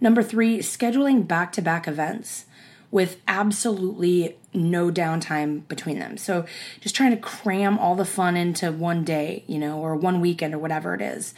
Number 0.00 0.22
three, 0.22 0.58
scheduling 0.58 1.28
back 1.28 1.52
to 1.52 1.62
back 1.62 1.86
events 1.86 2.46
with 2.90 3.20
absolutely 3.28 4.36
no 4.52 4.90
downtime 4.90 5.66
between 5.68 5.98
them. 5.98 6.16
So 6.16 6.46
just 6.80 6.94
trying 6.94 7.12
to 7.12 7.16
cram 7.16 7.78
all 7.78 7.94
the 7.94 8.04
fun 8.04 8.36
into 8.36 8.72
one 8.72 9.04
day, 9.04 9.44
you 9.46 9.58
know, 9.58 9.78
or 9.78 9.94
one 9.94 10.20
weekend 10.20 10.54
or 10.54 10.58
whatever 10.58 10.94
it 10.94 11.00
is. 11.00 11.34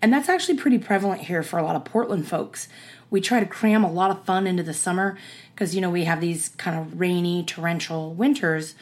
And 0.00 0.12
that's 0.12 0.28
actually 0.28 0.58
pretty 0.58 0.78
prevalent 0.78 1.22
here 1.22 1.42
for 1.42 1.58
a 1.58 1.62
lot 1.62 1.76
of 1.76 1.84
Portland 1.84 2.28
folks. 2.28 2.68
We 3.10 3.20
try 3.20 3.40
to 3.40 3.46
cram 3.46 3.84
a 3.84 3.92
lot 3.92 4.10
of 4.10 4.24
fun 4.24 4.46
into 4.46 4.62
the 4.62 4.74
summer 4.74 5.16
because, 5.54 5.74
you 5.74 5.80
know, 5.80 5.90
we 5.90 6.04
have 6.04 6.20
these 6.20 6.50
kind 6.50 6.78
of 6.78 6.98
rainy, 6.98 7.44
torrential 7.44 8.12
winters. 8.14 8.74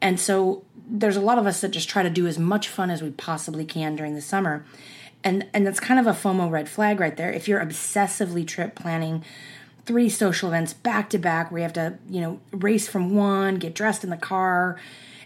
And 0.00 0.20
so 0.20 0.64
there's 0.88 1.16
a 1.16 1.20
lot 1.20 1.38
of 1.38 1.46
us 1.46 1.60
that 1.60 1.70
just 1.70 1.88
try 1.88 2.02
to 2.02 2.10
do 2.10 2.26
as 2.26 2.38
much 2.38 2.68
fun 2.68 2.90
as 2.90 3.02
we 3.02 3.10
possibly 3.10 3.64
can 3.64 3.96
during 3.96 4.14
the 4.14 4.22
summer. 4.22 4.64
And 5.24 5.46
and 5.52 5.66
that's 5.66 5.80
kind 5.80 5.98
of 5.98 6.06
a 6.06 6.18
FOMO 6.18 6.50
red 6.50 6.68
flag 6.68 7.00
right 7.00 7.16
there. 7.16 7.32
If 7.32 7.48
you're 7.48 7.60
obsessively 7.60 8.46
trip 8.46 8.74
planning 8.74 9.24
three 9.84 10.08
social 10.08 10.50
events 10.50 10.72
back 10.72 11.10
to 11.10 11.18
back 11.18 11.50
where 11.50 11.60
you 11.60 11.62
have 11.62 11.72
to, 11.72 11.98
you 12.08 12.20
know, 12.20 12.40
race 12.52 12.86
from 12.86 13.14
one, 13.14 13.56
get 13.56 13.74
dressed 13.74 14.04
in 14.04 14.10
the 14.10 14.16
car, 14.16 14.78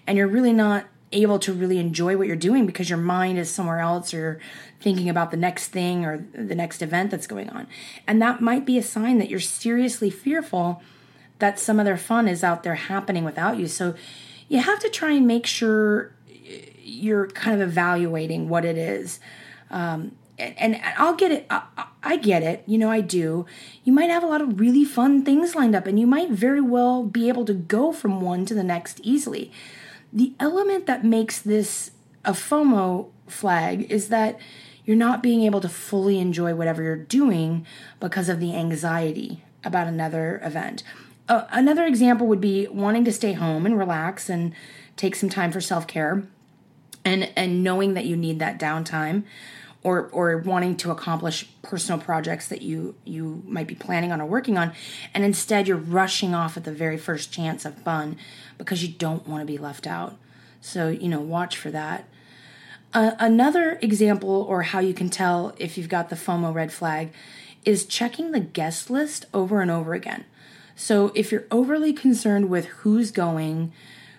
and 0.07 0.17
you're 0.17 0.29
really 0.29 0.53
not 0.53 0.87
able 1.13 1.39
to 1.41 1.53
really 1.53 1.79
enjoy 1.79 2.17
what 2.17 2.27
you're 2.27 2.37
doing 2.37 2.67
because 2.67 2.89
your 2.89 2.99
mind 2.99 3.39
is 3.39 3.51
somewhere 3.51 3.81
else 3.81 4.15
or 4.15 4.41
thinking 4.81 5.09
about 5.09 5.31
the 5.31 5.37
next 5.37 5.69
thing 5.69 6.05
or 6.05 6.25
the 6.33 6.55
next 6.55 6.83
event 6.83 7.11
that's 7.11 7.27
going 7.27 7.51
on. 7.51 7.67
And 8.07 8.21
that 8.23 8.41
might 8.41 8.65
be 8.65 8.79
a 8.79 8.83
sign 8.83 9.19
that 9.19 9.29
you're 9.29 9.41
seriously 9.41 10.11
fearful 10.11 10.83
that 11.39 11.59
some 11.59 11.81
other 11.81 11.97
fun 11.97 12.29
is 12.29 12.45
out 12.45 12.63
there 12.63 12.77
happening 12.77 13.25
without 13.25 13.59
you. 13.59 13.67
So 13.67 13.95
you 14.49 14.61
have 14.61 14.79
to 14.81 14.89
try 14.89 15.13
and 15.13 15.27
make 15.27 15.47
sure 15.47 16.15
you're 16.81 17.29
kind 17.29 17.61
of 17.61 17.69
evaluating 17.69 18.49
what 18.49 18.65
it 18.65 18.77
is. 18.77 19.21
Um, 19.71 20.13
and, 20.39 20.81
I'll 20.97 21.15
get 21.15 21.31
it. 21.33 21.47
I 22.03 22.17
get 22.17 22.43
it. 22.43 22.65
You 22.67 22.79
know, 22.79 22.91
I 22.91 23.01
do. 23.01 23.47
You 23.85 23.93
might 23.93 24.11
have 24.11 24.23
a 24.23 24.27
lot 24.27 24.41
of 24.41 24.59
really 24.59 24.85
fun 24.85 25.25
things 25.25 25.55
lined 25.55 25.77
up, 25.77 25.87
and 25.87 26.01
you 26.01 26.07
might 26.07 26.31
very 26.31 26.61
well 26.61 27.05
be 27.05 27.29
able 27.29 27.45
to 27.45 27.55
go 27.55 27.93
from 27.93 28.21
one 28.21 28.45
to 28.47 28.55
the 28.55 28.65
next 28.65 29.01
easily. 29.03 29.53
The 30.13 30.35
element 30.39 30.87
that 30.87 31.05
makes 31.05 31.41
this 31.41 31.93
a 32.25 32.33
FOMO 32.33 33.09
flag 33.27 33.91
is 33.91 34.09
that 34.09 34.39
you're 34.85 34.97
not 34.97 35.23
being 35.23 35.43
able 35.43 35.61
to 35.61 35.69
fully 35.69 36.19
enjoy 36.19 36.55
whatever 36.55 36.83
you're 36.83 36.97
doing 36.97 37.67
because 38.01 38.29
of 38.29 38.41
the 38.41 38.55
anxiety 38.55 39.43
about 39.65 39.87
another 39.87 40.41
event. 40.45 40.83
Uh, 41.29 41.47
another 41.51 41.87
example 41.87 42.27
would 42.27 42.41
be 42.41 42.67
wanting 42.69 43.05
to 43.05 43.13
stay 43.13 43.33
home 43.33 43.65
and 43.65 43.79
relax 43.79 44.29
and 44.29 44.53
take 44.97 45.15
some 45.15 45.29
time 45.29 45.53
for 45.53 45.61
self-care 45.61 46.25
and 47.05 47.33
and 47.37 47.63
knowing 47.63 47.95
that 47.95 48.05
you 48.05 48.17
need 48.17 48.39
that 48.39 48.59
downtime 48.59 49.23
or 49.85 50.09
or 50.13 50.39
wanting 50.39 50.77
to 50.77 50.91
accomplish 50.91 51.49
personal 51.63 52.01
projects 52.01 52.49
that 52.49 52.63
you 52.63 52.95
you 53.05 53.43
might 53.47 53.67
be 53.67 53.75
planning 53.75 54.13
on 54.13 54.21
or 54.21 54.27
working 54.27 54.57
on 54.57 54.73
and 55.15 55.25
instead 55.25 55.67
you're 55.67 55.77
rushing 55.77 56.35
off 56.35 56.57
at 56.57 56.65
the 56.65 56.73
very 56.73 56.97
first 56.97 57.33
chance 57.33 57.65
of 57.65 57.75
fun 57.83 58.17
because 58.59 58.83
you 58.83 58.93
don't 58.93 59.27
want 59.27 59.41
to 59.41 59.47
be 59.47 59.59
left 59.59 59.87
out. 59.87 60.17
So 60.61 60.89
you 60.89 61.09
know 61.09 61.21
watch 61.21 61.57
for 61.57 61.71
that. 61.71 62.09
Uh, 62.95 63.13
another 63.19 63.79
example 63.81 64.47
or 64.49 64.63
how 64.63 64.79
you 64.79 64.93
can 64.93 65.09
tell 65.09 65.55
if 65.59 65.79
you've 65.79 65.89
got 65.89 66.11
the 66.11 66.17
FOMO 66.17 66.53
red 66.55 66.71
flag 66.71 67.11
is 67.65 67.87
checking 67.87 68.33
the 68.33 68.41
guest 68.41 68.91
list 68.91 69.27
over 69.33 69.63
and 69.63 69.71
over 69.71 69.95
again. 69.95 70.25
So 70.77 71.11
if 71.15 71.33
you're 71.33 71.47
overly 71.51 71.93
concerned 71.93 72.51
with 72.51 72.67
who's 72.67 73.11
going 73.11 73.73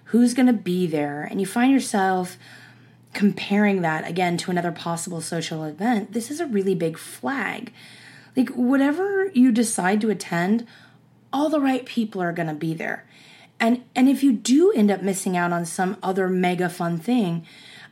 who's 0.05 0.34
going 0.34 0.48
to 0.48 0.53
be 0.53 0.86
there 0.86 1.24
and 1.24 1.39
you 1.39 1.48
find 1.48 1.72
yourself 1.72 2.38
comparing 3.13 3.82
that 3.82 4.08
again 4.08 4.38
to 4.38 4.51
another 4.51 4.72
possible 4.72 5.22
social 5.22 5.63
event, 5.63 6.13
this 6.13 6.32
is 6.32 6.39
a 6.39 6.46
really 6.46 6.75
big 6.75 6.98
flag. 6.98 7.72
Like, 8.36 8.50
whatever 8.50 9.27
you 9.34 9.51
decide 9.51 10.01
to 10.01 10.10
attend, 10.10 10.65
all 11.32 11.50
the 11.50 11.60
right 11.60 11.86
people 11.86 12.22
are 12.22 12.34
going 12.34 12.48
to 12.48 12.53
be 12.53 12.74
there. 12.74 13.05
And, 13.60 13.84
and 13.96 14.10
if 14.10 14.24
you 14.24 14.34
do 14.34 14.72
end 14.72 14.91
up 14.91 15.01
missing 15.01 15.38
out 15.38 15.53
on 15.53 15.65
some 15.65 15.98
other 16.01 16.27
mega 16.27 16.70
fun 16.70 16.98
thing, 16.98 17.46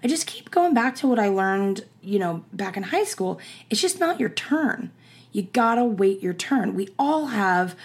I 0.03 0.07
just 0.07 0.27
keep 0.27 0.49
going 0.51 0.73
back 0.73 0.95
to 0.95 1.07
what 1.07 1.19
I 1.19 1.27
learned, 1.27 1.85
you 2.01 2.17
know, 2.17 2.43
back 2.51 2.75
in 2.75 2.83
high 2.83 3.03
school. 3.03 3.39
It's 3.69 3.81
just 3.81 3.99
not 3.99 4.19
your 4.19 4.29
turn. 4.29 4.91
You 5.31 5.43
gotta 5.43 5.85
wait 5.85 6.21
your 6.21 6.33
turn. 6.33 6.73
We 6.73 6.89
all 6.97 7.27
have, 7.27 7.75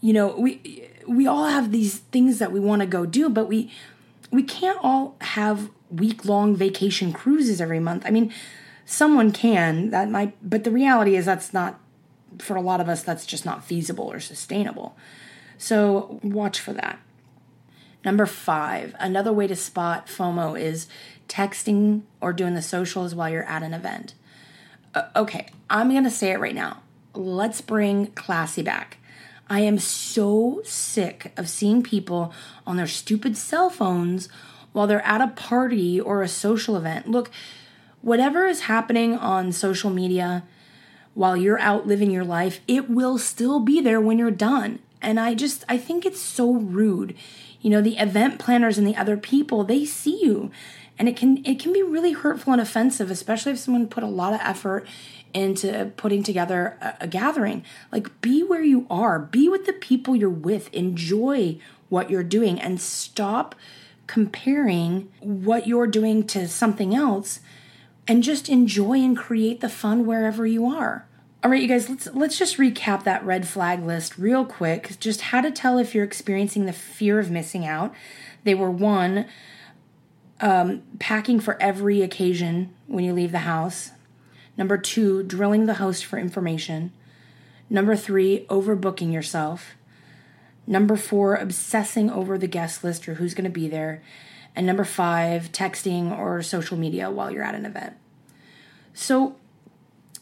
you 0.00 0.12
know, 0.12 0.34
we 0.36 0.88
we 1.06 1.26
all 1.26 1.46
have 1.46 1.72
these 1.72 1.98
things 1.98 2.38
that 2.40 2.52
we 2.52 2.60
want 2.60 2.80
to 2.80 2.86
go 2.86 3.06
do, 3.06 3.28
but 3.28 3.46
we 3.46 3.72
we 4.30 4.42
can't 4.42 4.78
all 4.82 5.16
have 5.20 5.70
week 5.90 6.24
long 6.24 6.56
vacation 6.56 7.12
cruises 7.12 7.60
every 7.60 7.80
month. 7.80 8.04
I 8.06 8.10
mean, 8.10 8.32
someone 8.84 9.32
can, 9.32 9.90
that 9.90 10.10
might, 10.10 10.34
but 10.42 10.64
the 10.64 10.70
reality 10.70 11.16
is 11.16 11.26
that's 11.26 11.52
not 11.52 11.80
for 12.38 12.56
a 12.56 12.62
lot 12.62 12.80
of 12.80 12.88
us, 12.88 13.02
that's 13.02 13.26
just 13.26 13.44
not 13.44 13.64
feasible 13.64 14.10
or 14.10 14.20
sustainable. 14.20 14.96
So 15.58 16.20
watch 16.22 16.60
for 16.60 16.72
that. 16.72 16.98
Number 18.04 18.24
five, 18.24 18.94
another 18.98 19.32
way 19.32 19.46
to 19.46 19.56
spot 19.56 20.06
FOMO 20.06 20.58
is 20.58 20.86
texting 21.28 22.02
or 22.20 22.32
doing 22.32 22.54
the 22.54 22.62
socials 22.62 23.14
while 23.14 23.28
you're 23.28 23.44
at 23.44 23.62
an 23.62 23.74
event. 23.74 24.14
Uh, 24.94 25.02
okay, 25.14 25.48
I'm 25.68 25.90
going 25.90 26.04
to 26.04 26.10
say 26.10 26.30
it 26.30 26.40
right 26.40 26.54
now. 26.54 26.82
Let's 27.14 27.60
bring 27.60 28.06
classy 28.08 28.62
back. 28.62 28.96
I 29.48 29.60
am 29.60 29.78
so 29.78 30.62
sick 30.64 31.32
of 31.36 31.48
seeing 31.48 31.82
people 31.82 32.32
on 32.66 32.76
their 32.76 32.86
stupid 32.86 33.36
cell 33.36 33.68
phones 33.68 34.28
while 34.72 34.86
they're 34.86 35.04
at 35.06 35.20
a 35.20 35.28
party 35.28 36.00
or 36.00 36.22
a 36.22 36.28
social 36.28 36.76
event. 36.76 37.08
Look, 37.08 37.30
whatever 38.02 38.46
is 38.46 38.62
happening 38.62 39.16
on 39.16 39.52
social 39.52 39.90
media 39.90 40.44
while 41.14 41.36
you're 41.36 41.58
out 41.58 41.86
living 41.86 42.10
your 42.10 42.24
life, 42.24 42.60
it 42.68 42.88
will 42.88 43.18
still 43.18 43.60
be 43.60 43.80
there 43.80 44.00
when 44.00 44.18
you're 44.18 44.30
done. 44.30 44.78
And 45.02 45.18
I 45.18 45.34
just, 45.34 45.64
I 45.68 45.78
think 45.78 46.06
it's 46.06 46.20
so 46.20 46.52
rude. 46.52 47.14
You 47.60 47.70
know, 47.70 47.80
the 47.80 47.98
event 47.98 48.38
planners 48.38 48.78
and 48.78 48.86
the 48.86 48.96
other 48.96 49.16
people, 49.16 49.64
they 49.64 49.84
see 49.84 50.22
you. 50.22 50.50
And 50.98 51.08
it 51.08 51.16
can 51.16 51.42
it 51.46 51.58
can 51.58 51.72
be 51.72 51.82
really 51.82 52.12
hurtful 52.12 52.52
and 52.52 52.60
offensive, 52.60 53.10
especially 53.10 53.52
if 53.52 53.58
someone 53.58 53.88
put 53.88 54.04
a 54.04 54.06
lot 54.06 54.34
of 54.34 54.40
effort 54.42 54.86
into 55.32 55.92
putting 55.96 56.22
together 56.22 56.76
a, 56.80 57.04
a 57.04 57.06
gathering. 57.06 57.64
Like 57.90 58.20
be 58.20 58.42
where 58.42 58.62
you 58.62 58.86
are, 58.90 59.18
be 59.18 59.48
with 59.48 59.64
the 59.64 59.72
people 59.72 60.14
you're 60.14 60.28
with, 60.28 60.72
enjoy 60.74 61.58
what 61.88 62.10
you're 62.10 62.22
doing 62.22 62.60
and 62.60 62.80
stop 62.80 63.54
comparing 64.10 65.08
what 65.20 65.68
you're 65.68 65.86
doing 65.86 66.26
to 66.26 66.48
something 66.48 66.96
else 66.96 67.38
and 68.08 68.24
just 68.24 68.48
enjoy 68.48 68.94
and 68.94 69.16
create 69.16 69.60
the 69.60 69.68
fun 69.68 70.04
wherever 70.04 70.44
you 70.44 70.66
are. 70.66 71.06
All 71.44 71.50
right, 71.52 71.62
you 71.62 71.68
guys, 71.68 71.88
let's 71.88 72.08
let's 72.12 72.36
just 72.36 72.56
recap 72.56 73.04
that 73.04 73.24
red 73.24 73.46
flag 73.46 73.84
list 73.84 74.18
real 74.18 74.44
quick. 74.44 74.98
Just 74.98 75.20
how 75.20 75.40
to 75.40 75.52
tell 75.52 75.78
if 75.78 75.94
you're 75.94 76.02
experiencing 76.02 76.66
the 76.66 76.72
fear 76.72 77.20
of 77.20 77.30
missing 77.30 77.64
out. 77.64 77.94
They 78.42 78.52
were 78.52 78.68
one, 78.68 79.26
um, 80.40 80.82
packing 80.98 81.38
for 81.38 81.56
every 81.62 82.02
occasion 82.02 82.74
when 82.88 83.04
you 83.04 83.12
leave 83.12 83.30
the 83.30 83.38
house. 83.38 83.92
Number 84.56 84.76
two, 84.76 85.22
drilling 85.22 85.66
the 85.66 85.74
host 85.74 86.04
for 86.04 86.18
information. 86.18 86.90
Number 87.70 87.94
three, 87.94 88.44
overbooking 88.48 89.12
yourself. 89.12 89.76
Number 90.70 90.96
four, 90.96 91.34
obsessing 91.34 92.10
over 92.10 92.38
the 92.38 92.46
guest 92.46 92.84
list 92.84 93.08
or 93.08 93.14
who's 93.14 93.34
going 93.34 93.44
to 93.44 93.50
be 93.50 93.66
there. 93.66 94.04
And 94.54 94.64
number 94.64 94.84
five, 94.84 95.50
texting 95.50 96.16
or 96.16 96.42
social 96.42 96.76
media 96.76 97.10
while 97.10 97.28
you're 97.28 97.42
at 97.42 97.56
an 97.56 97.66
event. 97.66 97.94
So, 98.94 99.34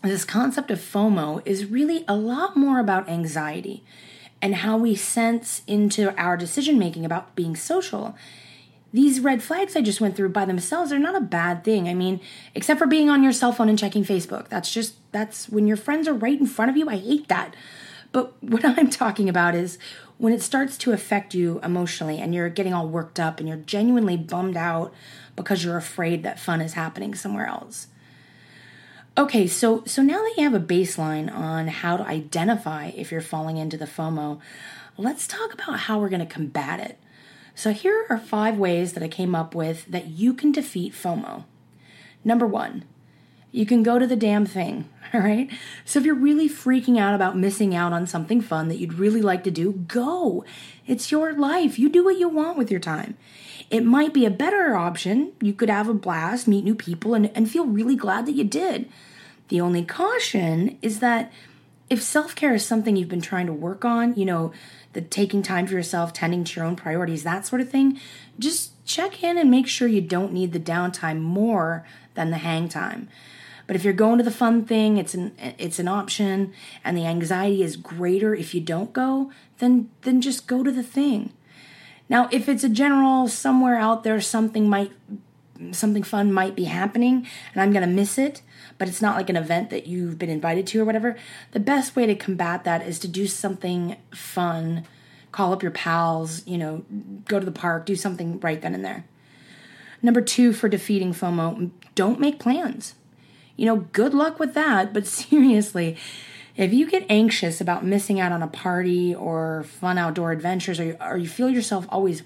this 0.03 0.25
concept 0.25 0.71
of 0.71 0.79
FOMO 0.79 1.43
is 1.45 1.67
really 1.67 2.03
a 2.09 2.17
lot 2.17 2.57
more 2.57 2.79
about 2.79 3.11
anxiety 3.11 3.85
and 4.41 4.55
how 4.55 4.79
we 4.79 4.95
sense 4.95 5.61
into 5.67 6.17
our 6.17 6.39
decision 6.39 6.79
making 6.79 7.05
about 7.05 7.35
being 7.35 7.55
social. 7.55 8.17
These 8.91 9.21
red 9.21 9.43
flags 9.43 9.77
I 9.77 9.83
just 9.83 10.01
went 10.01 10.17
through 10.17 10.31
by 10.31 10.47
themselves 10.47 10.93
are 10.93 10.99
not 10.99 11.15
a 11.15 11.21
bad 11.21 11.63
thing. 11.63 11.91
I 11.91 11.95
mean, 11.95 12.21
except 12.55 12.79
for 12.79 12.87
being 12.87 13.11
on 13.11 13.23
your 13.23 13.33
cell 13.33 13.53
phone 13.53 13.69
and 13.69 13.79
checking 13.79 14.03
Facebook. 14.03 14.49
That's 14.49 14.73
just, 14.73 14.95
that's 15.13 15.51
when 15.51 15.67
your 15.67 15.77
friends 15.77 16.09
are 16.09 16.15
right 16.15 16.41
in 16.41 16.47
front 16.47 16.71
of 16.71 16.77
you. 16.79 16.89
I 16.89 16.97
hate 16.97 17.29
that. 17.29 17.55
But 18.13 18.33
what 18.43 18.65
I'm 18.65 18.89
talking 18.89 19.29
about 19.29 19.55
is 19.55 19.79
when 20.19 20.33
it 20.33 20.43
starts 20.43 20.77
to 20.77 20.93
affect 20.93 21.33
you 21.33 21.61
emotionally 21.63 22.19
and 22.19 22.35
you're 22.35 22.49
getting 22.49 22.75
all 22.75 22.89
worked 22.89 23.19
up 23.19 23.39
and 23.39 23.49
you're 23.49 23.57
genuinely 23.57 24.17
bummed 24.17 24.57
out 24.57 24.93
because 25.37 25.65
you're 25.65 25.77
afraid 25.77 26.23
that 26.23 26.41
fun 26.41 26.61
is 26.61 26.75
happening 26.75 27.15
somewhere 27.15 27.47
else. 27.47 27.87
Okay, 29.17 29.47
so 29.47 29.83
so 29.85 30.03
now 30.03 30.23
that 30.23 30.35
you 30.37 30.45
have 30.45 30.55
a 30.55 30.61
baseline 30.61 31.33
on 31.33 31.69
how 31.69 31.97
to 31.97 32.07
identify 32.07 32.89
if 32.89 33.11
you're 33.11 33.21
falling 33.21 33.57
into 33.57 33.77
the 33.77 33.85
FOMO, 33.85 34.41
let's 34.97 35.27
talk 35.27 35.53
about 35.55 35.81
how 35.81 35.99
we're 35.99 36.09
going 36.09 36.21
to 36.21 36.27
combat 36.27 36.79
it. 36.81 36.99
So 37.55 37.73
here 37.73 38.07
are 38.09 38.19
five 38.19 38.59
ways 38.59 38.93
that 38.93 39.03
I 39.03 39.09
came 39.09 39.35
up 39.35 39.55
with 39.55 39.87
that 39.87 40.07
you 40.07 40.35
can 40.35 40.53
defeat 40.53 40.93
FOMO. 40.93 41.45
Number 42.25 42.47
1, 42.47 42.85
you 43.51 43.67
can 43.67 43.83
go 43.83 43.99
to 43.99 44.07
the 44.07 44.17
damn 44.17 44.47
thing, 44.47 44.89
all 45.15 45.21
right? 45.21 45.51
So 45.85 45.99
if 45.99 46.07
you're 46.07 46.15
really 46.15 46.49
freaking 46.49 46.99
out 46.99 47.15
about 47.15 47.37
missing 47.37 47.75
out 47.75 47.93
on 47.93 48.07
something 48.07 48.41
fun 48.41 48.69
that 48.69 48.79
you'd 48.79 48.95
really 48.95 49.23
like 49.23 49.45
to 49.45 49.51
do, 49.51 49.73
go. 49.73 50.45
It's 50.87 51.11
your 51.11 51.33
life. 51.33 51.79
You 51.79 51.89
do 51.89 52.05
what 52.05 52.19
you 52.19 52.29
want 52.29 52.59
with 52.59 52.71
your 52.71 52.81
time. 52.81 53.17
It 53.71 53.85
might 53.85 54.15
be 54.15 54.25
a 54.25 54.31
better 54.31 54.75
option. 54.75 55.33
You 55.41 55.53
could 55.53 55.69
have 55.69 55.89
a 55.89 55.95
blast, 55.95 56.49
meet 56.49 56.65
new 56.65 56.75
people, 56.75 57.15
and, 57.15 57.31
and 57.35 57.51
feel 57.51 57.67
really 57.67 57.97
glad 57.97 58.27
that 58.27 58.35
you 58.35 58.45
did. 58.45 58.89
The 59.49 59.61
only 59.61 59.85
caution 59.85 60.79
is 60.81 61.01
that 61.01 61.33
if 61.91 62.03
self 62.03 62.35
care 62.35 62.55
is 62.55 62.65
something 62.65 62.97
you've 62.97 63.09
been 63.09 63.21
trying 63.21 63.47
to 63.47 63.53
work 63.53 63.85
on, 63.85 64.15
you 64.15 64.25
know, 64.25 64.53
the 64.93 65.01
taking 65.01 65.43
time 65.43 65.67
for 65.67 65.75
yourself, 65.75 66.13
tending 66.13 66.45
to 66.45 66.57
your 66.57 66.67
own 66.67 66.77
priorities, 66.77 67.23
that 67.25 67.47
sort 67.47 67.61
of 67.61 67.71
thing, 67.71 68.01
just 68.39 68.85
check 68.87 69.23
in 69.23 69.37
and 69.39 69.51
make 69.51 69.67
sure 69.67 69.89
you 69.89 70.01
don't 70.01 70.33
need 70.33 70.53
the 70.53 70.61
downtime 70.61 71.21
more 71.21 71.87
than 72.15 72.31
the 72.31 72.39
hang 72.39 72.69
time. 72.69 73.09
But 73.69 73.77
if 73.77 73.85
you're 73.85 73.93
going 73.93 74.17
to 74.17 74.25
the 74.25 74.31
fun 74.31 74.65
thing, 74.65 74.97
it's 74.97 75.15
an 75.15 75.35
it's 75.39 75.79
an 75.79 75.87
option 75.87 76.55
and 76.83 76.97
the 76.97 77.07
anxiety 77.07 77.63
is 77.63 77.77
greater 77.77 78.35
if 78.35 78.55
you 78.55 78.63
don't 78.63 78.93
go, 78.93 79.31
then 79.59 79.91
then 80.03 80.21
just 80.21 80.49
go 80.49 80.65
to 80.65 80.73
the 80.73 80.83
thing. 80.83 81.35
Now, 82.09 82.31
if 82.33 82.49
it's 82.49 82.65
a 82.65 82.71
general 82.71 83.29
somewhere 83.29 83.77
out 83.77 84.05
there 84.05 84.21
something 84.23 84.69
might 84.69 84.91
something 85.73 86.03
fun 86.03 86.33
might 86.33 86.57
be 86.57 86.65
happening 86.65 87.27
and 87.53 87.61
I'm 87.61 87.73
going 87.73 87.87
to 87.87 87.95
miss 87.95 88.17
it, 88.17 88.41
but 88.79 88.89
it's 88.89 89.03
not 89.03 89.17
like 89.17 89.29
an 89.29 89.37
event 89.37 89.69
that 89.69 89.87
you've 89.87 90.19
been 90.19 90.31
invited 90.31 90.67
to 90.69 90.81
or 90.81 90.87
whatever, 90.87 91.17
the 91.53 91.61
best 91.61 91.95
way 91.95 92.07
to 92.07 92.15
combat 92.15 92.65
that 92.65 92.87
is 92.87 92.99
to 93.01 93.09
do 93.09 93.27
something 93.27 93.97
fun. 94.15 94.85
Call 95.31 95.53
up 95.53 95.63
your 95.63 95.73
pals, 95.73 96.47
you 96.47 96.57
know, 96.57 96.85
go 97.27 97.39
to 97.39 97.45
the 97.45 97.53
park, 97.53 97.85
do 97.85 97.97
something 97.97 98.41
right 98.41 98.63
then 98.63 98.75
and 98.75 98.85
there. 98.85 99.05
Number 100.01 100.23
two 100.23 100.55
for 100.55 100.71
defeating 100.71 101.13
FOMO, 101.13 101.71
don't 101.95 102.19
make 102.19 102.39
plans. 102.39 102.95
You 103.59 103.67
know, 103.67 103.77
good 103.93 104.15
luck 104.15 104.39
with 104.39 104.55
that, 104.55 104.95
but 104.95 105.07
seriously, 105.19 105.99
if 106.57 106.73
you 106.73 106.89
get 106.89 107.05
anxious 107.11 107.61
about 107.61 107.85
missing 107.85 108.19
out 108.19 108.33
on 108.33 108.43
a 108.43 108.49
party 108.49 109.15
or 109.15 109.65
fun 109.65 109.99
outdoor 109.99 110.33
adventures, 110.33 110.81
or 110.81 110.85
you, 110.85 110.97
or 111.01 111.19
you 111.19 111.29
feel 111.29 111.51
yourself 111.51 111.87
always 111.91 112.23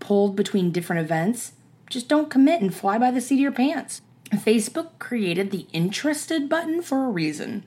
pulled 0.00 0.34
between 0.34 0.72
different 0.72 1.02
events, 1.02 1.52
just 1.88 2.08
don't 2.08 2.30
commit 2.30 2.62
and 2.62 2.74
fly 2.74 2.98
by 2.98 3.10
the 3.10 3.20
seat 3.20 3.36
of 3.36 3.40
your 3.40 3.52
pants. 3.52 4.00
Facebook 4.30 4.90
created 4.98 5.50
the 5.50 5.66
interested 5.72 6.48
button 6.48 6.82
for 6.82 7.04
a 7.04 7.10
reason. 7.10 7.64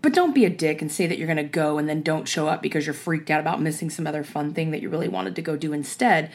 But 0.00 0.14
don't 0.14 0.34
be 0.34 0.44
a 0.44 0.50
dick 0.50 0.80
and 0.80 0.90
say 0.90 1.06
that 1.06 1.18
you're 1.18 1.26
going 1.26 1.36
to 1.36 1.42
go 1.42 1.78
and 1.78 1.88
then 1.88 2.02
don't 2.02 2.28
show 2.28 2.48
up 2.48 2.62
because 2.62 2.86
you're 2.86 2.94
freaked 2.94 3.30
out 3.30 3.40
about 3.40 3.60
missing 3.60 3.90
some 3.90 4.06
other 4.06 4.24
fun 4.24 4.54
thing 4.54 4.70
that 4.70 4.80
you 4.80 4.88
really 4.88 5.08
wanted 5.08 5.34
to 5.36 5.42
go 5.42 5.56
do 5.56 5.72
instead. 5.72 6.30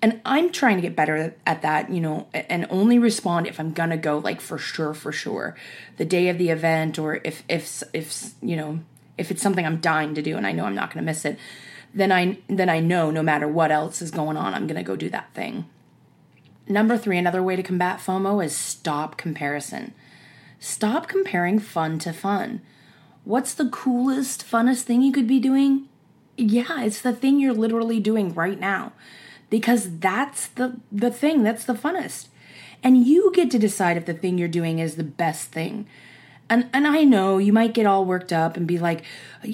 And 0.00 0.20
I'm 0.24 0.52
trying 0.52 0.76
to 0.76 0.82
get 0.82 0.94
better 0.94 1.34
at 1.44 1.62
that, 1.62 1.90
you 1.90 2.00
know, 2.00 2.28
and 2.32 2.66
only 2.70 2.98
respond 2.98 3.48
if 3.48 3.58
I'm 3.58 3.72
going 3.72 3.90
to 3.90 3.96
go 3.96 4.18
like 4.18 4.40
for 4.40 4.56
sure 4.56 4.94
for 4.94 5.10
sure. 5.10 5.56
The 5.96 6.04
day 6.04 6.28
of 6.28 6.38
the 6.38 6.50
event 6.50 6.98
or 6.98 7.20
if 7.24 7.42
if 7.48 7.82
if 7.92 8.30
you 8.40 8.56
know, 8.56 8.80
if 9.16 9.32
it's 9.32 9.42
something 9.42 9.66
I'm 9.66 9.80
dying 9.80 10.14
to 10.14 10.22
do 10.22 10.36
and 10.36 10.46
I 10.46 10.52
know 10.52 10.66
I'm 10.66 10.74
not 10.74 10.94
going 10.94 11.04
to 11.04 11.10
miss 11.10 11.24
it, 11.24 11.36
then 11.92 12.12
I 12.12 12.38
then 12.48 12.68
I 12.68 12.78
know 12.78 13.10
no 13.10 13.22
matter 13.22 13.48
what 13.48 13.72
else 13.72 14.00
is 14.00 14.12
going 14.12 14.36
on, 14.36 14.54
I'm 14.54 14.68
going 14.68 14.76
to 14.76 14.84
go 14.84 14.94
do 14.94 15.10
that 15.10 15.34
thing. 15.34 15.64
Number 16.68 16.98
three, 16.98 17.18
another 17.18 17.42
way 17.42 17.56
to 17.56 17.62
combat 17.62 17.98
FOMO 17.98 18.44
is 18.44 18.54
stop 18.54 19.16
comparison. 19.16 19.94
Stop 20.60 21.08
comparing 21.08 21.58
fun 21.58 21.98
to 22.00 22.12
fun. 22.12 22.60
What's 23.24 23.54
the 23.54 23.68
coolest, 23.68 24.44
funnest 24.44 24.82
thing 24.82 25.02
you 25.02 25.12
could 25.12 25.26
be 25.26 25.40
doing? 25.40 25.88
Yeah, 26.36 26.82
it's 26.82 27.00
the 27.00 27.12
thing 27.12 27.40
you're 27.40 27.52
literally 27.54 28.00
doing 28.00 28.34
right 28.34 28.60
now. 28.60 28.92
Because 29.50 29.98
that's 29.98 30.48
the 30.48 30.78
the 30.92 31.10
thing, 31.10 31.42
that's 31.42 31.64
the 31.64 31.74
funnest. 31.74 32.28
And 32.82 33.06
you 33.06 33.32
get 33.34 33.50
to 33.52 33.58
decide 33.58 33.96
if 33.96 34.06
the 34.06 34.14
thing 34.14 34.38
you're 34.38 34.48
doing 34.48 34.78
is 34.78 34.96
the 34.96 35.04
best 35.04 35.50
thing 35.50 35.86
and 36.50 36.68
and 36.72 36.86
I 36.86 37.04
know 37.04 37.38
you 37.38 37.52
might 37.52 37.74
get 37.74 37.86
all 37.86 38.04
worked 38.04 38.32
up 38.32 38.56
and 38.56 38.66
be 38.66 38.78
like, 38.78 39.02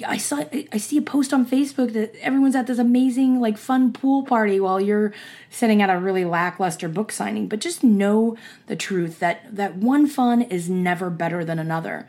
I 0.07 0.17
saw 0.17 0.43
I 0.71 0.77
see 0.77 0.97
a 0.97 1.01
post 1.01 1.33
on 1.33 1.45
Facebook 1.45 1.93
that 1.93 2.15
everyone's 2.21 2.55
at 2.55 2.67
this 2.67 2.79
amazing 2.79 3.39
like 3.41 3.57
fun 3.57 3.91
pool 3.91 4.23
party 4.23 4.59
while 4.59 4.79
you're 4.79 5.13
sitting 5.49 5.81
at 5.81 5.89
a 5.89 5.99
really 5.99 6.25
lackluster 6.25 6.87
book 6.87 7.11
signing. 7.11 7.47
But 7.47 7.59
just 7.59 7.83
know 7.83 8.37
the 8.67 8.75
truth 8.75 9.19
that 9.19 9.55
that 9.55 9.75
one 9.75 10.07
fun 10.07 10.41
is 10.41 10.69
never 10.69 11.09
better 11.09 11.43
than 11.43 11.59
another. 11.59 12.07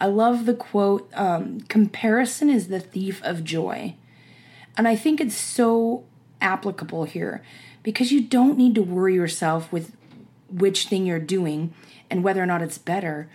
I 0.00 0.06
love 0.06 0.46
the 0.46 0.54
quote: 0.54 1.10
um, 1.14 1.60
"Comparison 1.62 2.50
is 2.50 2.68
the 2.68 2.80
thief 2.80 3.22
of 3.22 3.44
joy," 3.44 3.94
and 4.76 4.86
I 4.86 4.96
think 4.96 5.20
it's 5.20 5.36
so 5.36 6.04
applicable 6.40 7.04
here 7.04 7.42
because 7.82 8.12
you 8.12 8.20
don't 8.20 8.58
need 8.58 8.74
to 8.74 8.82
worry 8.82 9.14
yourself 9.14 9.70
with 9.72 9.92
which 10.48 10.86
thing 10.88 11.06
you're 11.06 11.18
doing 11.18 11.72
and 12.10 12.24
whether 12.24 12.42
or 12.42 12.46
not 12.46 12.62
it's 12.62 12.78
better 12.78 13.28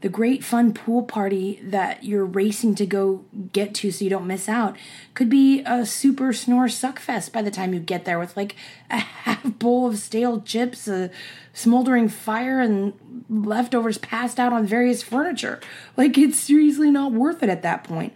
the 0.00 0.08
great 0.08 0.44
fun 0.44 0.72
pool 0.72 1.02
party 1.02 1.58
that 1.62 2.04
you're 2.04 2.24
racing 2.24 2.74
to 2.76 2.86
go 2.86 3.24
get 3.52 3.74
to 3.74 3.90
so 3.90 4.04
you 4.04 4.10
don't 4.10 4.26
miss 4.26 4.48
out 4.48 4.76
could 5.14 5.28
be 5.28 5.62
a 5.66 5.84
super 5.84 6.32
snore 6.32 6.68
suck 6.68 7.00
fest 7.00 7.32
by 7.32 7.42
the 7.42 7.50
time 7.50 7.74
you 7.74 7.80
get 7.80 8.04
there 8.04 8.18
with 8.18 8.36
like 8.36 8.54
a 8.90 8.98
half 8.98 9.42
bowl 9.58 9.86
of 9.88 9.98
stale 9.98 10.40
chips, 10.40 10.86
a 10.86 11.10
smoldering 11.52 12.08
fire, 12.08 12.60
and 12.60 12.92
leftovers 13.28 13.98
passed 13.98 14.38
out 14.38 14.52
on 14.52 14.66
various 14.66 15.02
furniture. 15.02 15.60
Like 15.96 16.16
it's 16.16 16.38
seriously 16.38 16.90
not 16.90 17.12
worth 17.12 17.42
it 17.42 17.48
at 17.48 17.62
that 17.62 17.84
point. 17.84 18.12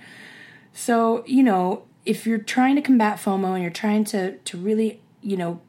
So, 0.73 1.25
you 1.27 1.43
know, 1.43 1.85
if 2.05 2.27
you're 2.27 2.39
trying 2.39 2.77
to 2.77 2.83
combat 2.83 3.19
FOMO 3.19 3.55
and 3.55 3.63
you're 3.63 3.71
trying 3.71 4.05
to 4.05 4.37
to 4.39 4.57
really, 4.57 5.01
you 5.21 5.37
know, 5.37 5.61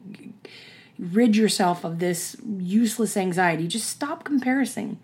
rid 0.98 1.36
yourself 1.36 1.84
of 1.84 1.98
this 1.98 2.36
useless 2.58 3.16
anxiety, 3.16 3.66
just 3.66 3.88
stop 3.88 4.24
comparing 4.24 4.98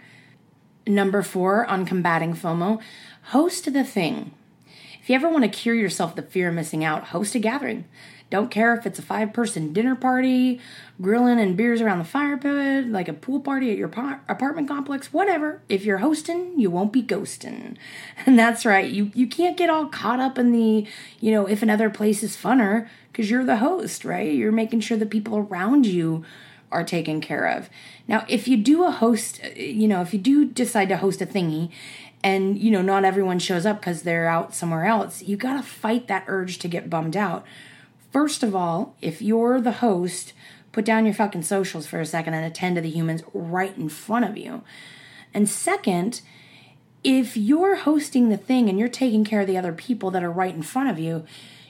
Number 0.87 1.23
four 1.23 1.67
on 1.67 1.85
combating 1.85 2.35
FOMO, 2.35 2.81
host 3.25 3.73
the 3.73 3.85
thing. 3.85 4.33
If 5.01 5.09
you 5.09 5.15
ever 5.15 5.29
want 5.29 5.45
to 5.45 5.51
cure 5.51 5.75
yourself 5.75 6.17
the 6.17 6.23
fear 6.23 6.49
of 6.49 6.55
missing 6.55 6.85
out, 6.85 7.09
host 7.09 7.35
a 7.35 7.39
gathering. 7.39 7.85
Don't 8.31 8.51
care 8.51 8.75
if 8.75 8.87
it's 8.87 8.99
a 8.99 9.03
five 9.03 9.33
person 9.33 9.73
dinner 9.73 9.97
party, 9.97 10.61
grilling 11.03 11.41
and 11.41 11.57
beers 11.57 11.81
around 11.81 11.99
the 11.99 12.05
fire 12.05 12.37
pit, 12.37 12.87
like 12.87 13.09
a 13.09 13.13
pool 13.13 13.41
party 13.41 13.71
at 13.73 13.77
your 13.77 13.89
par- 13.89 14.23
apartment 14.29 14.69
complex, 14.69 15.13
whatever. 15.13 15.61
If 15.69 15.85
you're 15.85 15.99
hosting, 15.99 16.59
you 16.59 16.71
won't 16.71 16.93
be 16.93 17.03
ghosting. 17.03 17.77
And 18.27 18.39
that's 18.39 18.65
right, 18.65 18.89
you, 18.89 19.11
you 19.15 19.27
can't 19.27 19.57
get 19.57 19.71
all 19.71 19.87
caught 19.87 20.21
up 20.21 20.39
in 20.39 20.53
the, 20.53 20.87
you 21.21 21.33
know, 21.33 21.47
if 21.47 21.63
another 21.63 21.91
place 21.91 22.23
is 22.23 22.37
funner, 22.37 22.89
because 23.11 23.31
you're 23.31 23.45
the 23.45 23.57
host, 23.57 24.05
right? 24.05 24.33
You're 24.33 24.53
making 24.53 24.81
sure 24.81 24.97
the 24.97 25.07
people 25.07 25.39
around 25.39 25.87
you 25.87 26.25
are 26.71 26.85
taken 26.85 27.21
care 27.21 27.47
of. 27.47 27.69
Now, 28.07 28.25
if 28.29 28.47
you 28.47 28.57
do 28.57 28.85
a 28.85 28.91
host, 28.91 29.41
you 29.57 29.89
know, 29.89 30.03
if 30.03 30.13
you 30.13 30.21
do 30.21 30.45
decide 30.45 30.89
to 30.91 30.97
host 30.97 31.21
a 31.21 31.27
thingy 31.27 31.71
and, 32.23 32.59
you 32.59 32.71
know, 32.71 32.83
not 32.83 33.05
everyone 33.05 33.39
shows 33.39 33.67
up 33.67 33.81
because 33.81 34.03
they're 34.03 34.29
out 34.29 34.55
somewhere 34.55 34.85
else, 34.85 35.23
you 35.23 35.37
got 35.37 35.55
to 35.55 35.63
fight 35.63 36.07
that 36.09 36.25
urge 36.27 36.59
to 36.61 36.69
get 36.69 36.91
bummed 36.91 37.17
out. 37.17 37.45
First 38.13 38.43
of 38.43 38.57
all, 38.57 38.97
if 39.01 39.23
you're 39.23 39.61
the 39.61 39.73
host, 39.73 40.33
put 40.73 40.85
down 40.85 41.05
your 41.05 41.15
fucking 41.15 41.43
socials 41.43 41.87
for 41.87 42.01
a 42.01 42.07
second 42.07 42.35
and 42.35 42.45
attend 42.45 42.77
to 42.77 42.83
the 42.83 42.91
humans 42.91 43.23
right 43.33 43.77
in 43.77 43.89
front 43.89 44.25
of 44.25 44.37
you. 44.37 44.63
And 45.33 45.49
second, 45.49 46.21
if 47.05 47.37
you're 47.37 47.77
hosting 47.77 48.29
the 48.29 48.37
thing 48.37 48.69
and 48.69 48.79
you're 48.79 48.89
taking 48.89 49.25
care 49.25 49.41
of 49.41 49.47
the 49.47 49.59
other 49.59 49.73
people 49.73 50.11
that 50.11 50.25
are 50.25 50.31
right 50.31 50.55
in 50.55 50.63
front 50.63 50.91
of 50.91 50.99
you, 50.99 51.25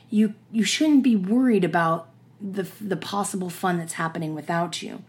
you 0.09 0.35
you 0.51 0.65
shouldn't 0.65 1.05
be 1.05 1.15
worried 1.15 1.65
about 1.65 2.09
the 2.41 2.67
the 2.81 2.97
possible 2.97 3.51
fun 3.51 3.79
that's 3.79 3.95
happening 3.95 4.35
without 4.35 4.83
you. 4.83 5.05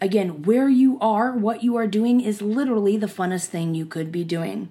Again, 0.00 0.42
where 0.42 0.68
you 0.68 0.98
are, 1.00 1.32
what 1.32 1.62
you 1.62 1.76
are 1.76 1.86
doing 1.86 2.22
is 2.22 2.40
literally 2.40 2.96
the 2.96 3.06
funnest 3.06 3.46
thing 3.46 3.74
you 3.74 3.84
could 3.84 4.10
be 4.10 4.24
doing. 4.24 4.70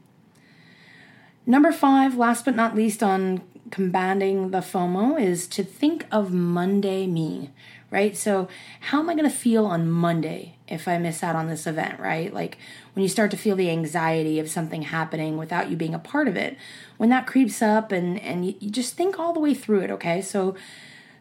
Number 1.45 1.71
5, 1.71 2.17
last 2.17 2.45
but 2.45 2.55
not 2.55 2.75
least 2.75 3.03
on 3.03 3.41
combating 3.71 4.51
the 4.51 4.60
FOMO 4.60 5.19
is 5.19 5.47
to 5.47 5.63
think 5.63 6.05
of 6.12 6.32
Monday 6.32 7.08
me, 7.08 7.51
right? 7.91 8.15
So, 8.15 8.47
how 8.79 8.99
am 8.99 9.10
I 9.10 9.15
going 9.15 9.29
to 9.29 9.36
feel 9.36 9.65
on 9.65 9.89
Monday 9.89 10.55
if 10.67 10.88
I 10.88 10.97
miss 10.97 11.23
out 11.23 11.36
on 11.36 11.47
this 11.47 11.65
event, 11.65 11.99
right? 11.99 12.34
Like 12.34 12.58
when 12.93 13.03
you 13.03 13.10
start 13.10 13.32
to 13.32 13.38
feel 13.38 13.55
the 13.55 13.69
anxiety 13.69 14.39
of 14.39 14.49
something 14.49 14.84
happening 14.84 15.38
without 15.38 15.69
you 15.69 15.75
being 15.75 15.95
a 15.95 15.99
part 15.99 16.27
of 16.27 16.36
it, 16.36 16.58
when 16.97 17.10
that 17.10 17.27
creeps 17.27 17.62
up 17.62 17.91
and 17.91 18.19
and 18.19 18.45
you, 18.45 18.55
you 18.60 18.69
just 18.69 18.95
think 18.95 19.19
all 19.19 19.34
the 19.34 19.39
way 19.39 19.53
through 19.53 19.82
it, 19.82 19.91
okay? 19.91 20.21
So 20.21 20.55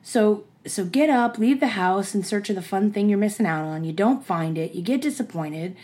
so 0.02 0.44
so 0.66 0.84
get 0.84 1.08
up, 1.08 1.38
leave 1.38 1.61
the 1.61 1.68
house 1.68 2.14
in 2.14 2.22
search 2.22 2.50
of 2.50 2.56
the 2.56 2.62
fun 2.62 2.92
thing 2.92 3.08
you're 3.08 3.18
missing 3.18 3.46
out 3.46 3.64
on. 3.64 3.84
You 3.84 3.92
don't 3.92 4.24
find 4.24 4.58
it. 4.58 4.74
You 4.74 4.82
get 4.82 5.00
disappointed. 5.00 5.76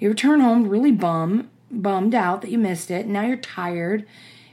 You 0.00 0.08
return 0.08 0.40
home 0.40 0.68
really 0.68 0.90
bum, 0.90 1.48
bummed 1.70 2.14
out 2.14 2.42
that 2.42 2.50
you 2.50 2.58
missed 2.58 2.90
it. 2.90 3.04
And 3.04 3.12
now 3.12 3.22
you're 3.22 3.36
tired 3.36 4.04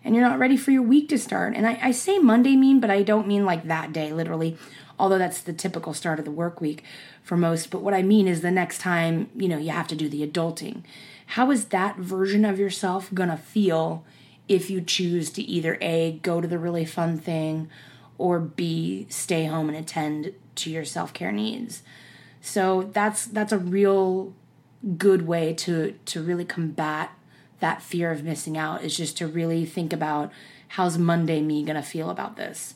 and 0.03 0.15
you're 0.15 0.27
not 0.27 0.39
ready 0.39 0.57
for 0.57 0.71
your 0.71 0.81
week 0.81 1.09
to 1.09 1.17
start. 1.17 1.55
And 1.55 1.67
I, 1.67 1.79
I 1.81 1.91
say 1.91 2.19
Monday 2.19 2.55
mean, 2.55 2.79
but 2.79 2.89
I 2.89 3.03
don't 3.03 3.27
mean 3.27 3.45
like 3.45 3.67
that 3.67 3.93
day, 3.93 4.13
literally, 4.13 4.57
although 4.97 5.17
that's 5.17 5.41
the 5.41 5.53
typical 5.53 5.93
start 5.93 6.19
of 6.19 6.25
the 6.25 6.31
work 6.31 6.61
week 6.61 6.83
for 7.23 7.37
most. 7.37 7.69
But 7.69 7.81
what 7.81 7.93
I 7.93 8.01
mean 8.01 8.27
is 8.27 8.41
the 8.41 8.51
next 8.51 8.79
time, 8.79 9.29
you 9.35 9.47
know, 9.47 9.57
you 9.57 9.71
have 9.71 9.87
to 9.89 9.95
do 9.95 10.09
the 10.09 10.25
adulting. 10.25 10.83
How 11.27 11.51
is 11.51 11.65
that 11.65 11.97
version 11.97 12.45
of 12.45 12.59
yourself 12.59 13.13
gonna 13.13 13.37
feel 13.37 14.03
if 14.47 14.69
you 14.69 14.81
choose 14.81 15.29
to 15.31 15.43
either 15.43 15.77
A, 15.79 16.19
go 16.23 16.41
to 16.41 16.47
the 16.47 16.57
really 16.57 16.85
fun 16.85 17.19
thing, 17.19 17.69
or 18.17 18.39
B, 18.39 19.05
stay 19.09 19.45
home 19.45 19.69
and 19.69 19.77
attend 19.77 20.33
to 20.55 20.69
your 20.69 20.83
self-care 20.83 21.31
needs. 21.31 21.83
So 22.41 22.89
that's 22.93 23.25
that's 23.25 23.51
a 23.51 23.57
real 23.57 24.33
good 24.97 25.27
way 25.27 25.53
to 25.53 25.93
to 26.05 26.23
really 26.23 26.45
combat 26.45 27.11
that 27.59 27.81
fear 27.81 28.11
of 28.11 28.23
missing 28.23 28.57
out 28.57 28.83
is 28.83 28.95
just 28.95 29.17
to 29.17 29.27
really 29.27 29.65
think 29.65 29.93
about 29.93 30.31
how's 30.69 30.97
Monday 30.97 31.41
me 31.41 31.63
to 31.65 31.81
feel 31.81 32.09
about 32.09 32.35
this. 32.35 32.75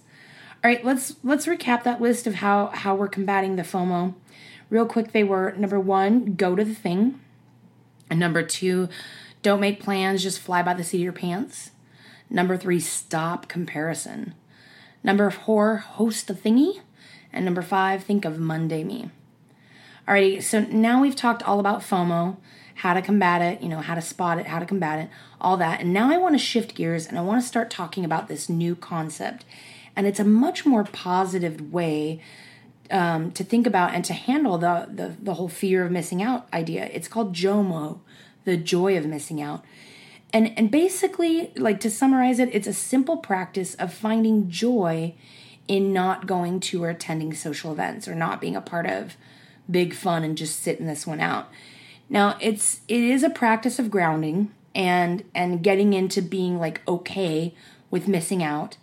All 0.63 0.69
right, 0.69 0.83
let's 0.83 1.15
let's 1.23 1.45
recap 1.45 1.83
that 1.83 2.01
list 2.01 2.27
of 2.27 2.35
how 2.35 2.67
how 2.67 2.95
we're 2.95 3.07
combating 3.07 3.55
the 3.55 3.63
FOMO. 3.63 4.13
Real 4.69 4.85
quick, 4.85 5.11
they 5.11 5.23
were 5.23 5.53
number 5.57 5.79
1, 5.79 6.35
go 6.35 6.55
to 6.55 6.63
the 6.63 6.73
thing. 6.73 7.19
And 8.09 8.19
number 8.19 8.43
2, 8.43 8.89
don't 9.41 9.59
make 9.59 9.83
plans, 9.83 10.23
just 10.23 10.39
fly 10.39 10.63
by 10.63 10.73
the 10.73 10.83
seat 10.83 10.97
of 10.97 11.03
your 11.03 11.13
pants. 11.13 11.71
Number 12.29 12.57
3, 12.57 12.79
stop 12.79 13.47
comparison. 13.47 14.33
Number 15.03 15.29
four, 15.29 15.77
host 15.77 16.27
the 16.27 16.33
thingy. 16.33 16.79
And 17.31 17.43
number 17.43 17.61
five, 17.61 18.03
think 18.03 18.25
of 18.25 18.39
Monday 18.39 18.83
me. 18.83 19.09
Alrighty, 20.07 20.41
so 20.41 20.61
now 20.61 21.01
we've 21.01 21.15
talked 21.15 21.43
all 21.43 21.59
about 21.59 21.81
FOMO, 21.81 22.37
how 22.75 22.93
to 22.93 23.01
combat 23.01 23.41
it, 23.41 23.61
you 23.61 23.69
know, 23.69 23.79
how 23.79 23.95
to 23.95 24.01
spot 24.01 24.39
it, 24.39 24.47
how 24.47 24.59
to 24.59 24.65
combat 24.65 24.99
it, 24.99 25.09
all 25.39 25.57
that. 25.57 25.79
And 25.81 25.93
now 25.93 26.11
I 26.11 26.17
want 26.17 26.35
to 26.35 26.39
shift 26.39 26.75
gears 26.75 27.07
and 27.07 27.17
I 27.17 27.21
want 27.21 27.41
to 27.41 27.47
start 27.47 27.69
talking 27.69 28.03
about 28.03 28.27
this 28.27 28.49
new 28.49 28.75
concept. 28.75 29.45
And 29.95 30.07
it's 30.07 30.19
a 30.19 30.23
much 30.23 30.65
more 30.65 30.83
positive 30.83 31.71
way 31.71 32.21
um, 32.89 33.31
to 33.31 33.43
think 33.43 33.67
about 33.67 33.93
and 33.93 34.03
to 34.05 34.13
handle 34.13 34.57
the, 34.57 34.87
the, 34.91 35.15
the 35.21 35.35
whole 35.35 35.49
fear 35.49 35.85
of 35.85 35.91
missing 35.91 36.21
out 36.21 36.47
idea. 36.53 36.89
It's 36.91 37.07
called 37.07 37.33
JOMO, 37.33 37.99
the 38.45 38.57
joy 38.57 38.97
of 38.97 39.05
missing 39.05 39.41
out. 39.41 39.63
And 40.33 40.57
and 40.57 40.71
basically, 40.71 41.51
like 41.55 41.79
to 41.81 41.91
summarize 41.91 42.39
it, 42.39 42.49
it's 42.53 42.65
a 42.65 42.73
simple 42.73 43.17
practice 43.17 43.75
of 43.75 43.93
finding 43.93 44.49
joy 44.49 45.13
in 45.67 45.93
not 45.93 46.25
going 46.25 46.59
to 46.59 46.83
or 46.83 46.89
attending 46.89 47.33
social 47.33 47.71
events 47.71 48.07
or 48.07 48.15
not 48.15 48.41
being 48.41 48.55
a 48.55 48.61
part 48.61 48.87
of 48.87 49.15
big 49.69 49.93
fun 49.93 50.23
and 50.23 50.37
just 50.37 50.61
sitting 50.61 50.87
this 50.87 51.05
one 51.05 51.19
out. 51.19 51.49
Now, 52.13 52.37
it's 52.39 52.79
it 52.87 53.01
is 53.01 53.23
a 53.23 53.29
practice 53.29 53.77
of 53.77 53.91
grounding 53.91 54.53
and 54.73 55.25
and 55.35 55.61
getting 55.61 55.91
into 55.91 56.21
being 56.21 56.59
like 56.59 56.81
okay 56.87 57.53
with 57.91 58.07
missing 58.07 58.41
out. 58.41 58.77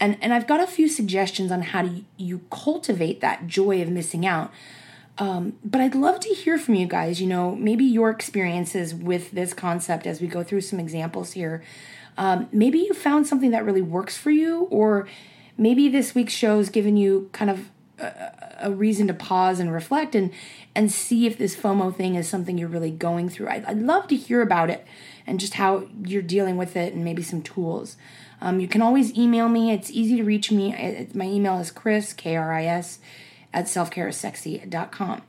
And 0.00 0.16
and 0.22 0.32
I've 0.32 0.46
got 0.46 0.60
a 0.60 0.66
few 0.66 0.88
suggestions 0.88 1.52
on 1.52 1.60
how 1.60 1.82
to 1.82 2.04
you 2.16 2.40
cultivate 2.50 3.20
that 3.20 3.46
joy 3.46 3.82
of 3.82 3.90
missing 3.90 4.24
out 4.24 4.50
um, 5.18 5.58
but 5.64 5.80
I'd 5.80 5.94
love 5.94 6.20
to 6.20 6.28
hear 6.30 6.58
from 6.58 6.74
you 6.74 6.86
guys, 6.86 7.20
you 7.20 7.26
know, 7.26 7.54
maybe 7.54 7.84
your 7.84 8.10
experiences 8.10 8.94
with 8.94 9.30
this 9.32 9.52
concept 9.52 10.06
as 10.06 10.20
we 10.20 10.26
go 10.26 10.42
through 10.42 10.62
some 10.62 10.80
examples 10.80 11.32
here. 11.32 11.62
Um, 12.16 12.48
maybe 12.50 12.78
you 12.78 12.94
found 12.94 13.26
something 13.26 13.50
that 13.50 13.64
really 13.64 13.82
works 13.82 14.16
for 14.16 14.30
you, 14.30 14.62
or 14.70 15.06
maybe 15.58 15.88
this 15.88 16.14
week's 16.14 16.32
show 16.32 16.58
has 16.58 16.70
given 16.70 16.96
you 16.96 17.28
kind 17.32 17.50
of 17.50 17.70
a, 18.02 18.70
reason 18.70 19.06
to 19.06 19.14
pause 19.14 19.60
and 19.60 19.72
reflect 19.72 20.14
and 20.14 20.30
and 20.74 20.90
see 20.90 21.26
if 21.26 21.38
this 21.38 21.54
FOMO 21.56 21.94
thing 21.94 22.14
is 22.14 22.28
something 22.28 22.56
you're 22.56 22.68
really 22.68 22.90
going 22.90 23.28
through. 23.28 23.48
I'd, 23.48 23.64
I'd 23.66 23.78
love 23.78 24.06
to 24.08 24.16
hear 24.16 24.42
about 24.42 24.70
it 24.70 24.86
and 25.26 25.38
just 25.38 25.54
how 25.54 25.86
you're 26.04 26.22
dealing 26.22 26.56
with 26.56 26.76
it 26.76 26.94
and 26.94 27.04
maybe 27.04 27.22
some 27.22 27.42
tools. 27.42 27.96
Um, 28.40 28.58
you 28.58 28.66
can 28.66 28.82
always 28.82 29.16
email 29.16 29.48
me. 29.48 29.70
It's 29.70 29.90
easy 29.90 30.16
to 30.16 30.24
reach 30.24 30.50
me. 30.50 31.08
my 31.14 31.26
email 31.26 31.58
is 31.58 31.70
kris, 31.70 32.12
K 32.12 32.36
R 32.36 32.52
I 32.52 32.64
S, 32.64 32.98
at 33.52 33.66
selfcareissexy.com. 33.66 35.22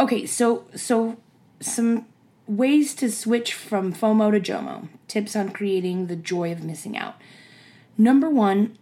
Okay, 0.00 0.26
so 0.26 0.66
so 0.74 1.18
some 1.60 2.06
ways 2.46 2.94
to 2.96 3.10
switch 3.10 3.54
from 3.54 3.92
FOMO 3.92 4.32
to 4.32 4.40
JOMO. 4.40 4.88
Tips 5.06 5.36
on 5.36 5.50
creating 5.50 6.06
the 6.06 6.16
joy 6.16 6.50
of 6.50 6.64
missing 6.64 6.96
out. 6.96 7.14
Number 7.96 8.28
one, 8.28 8.76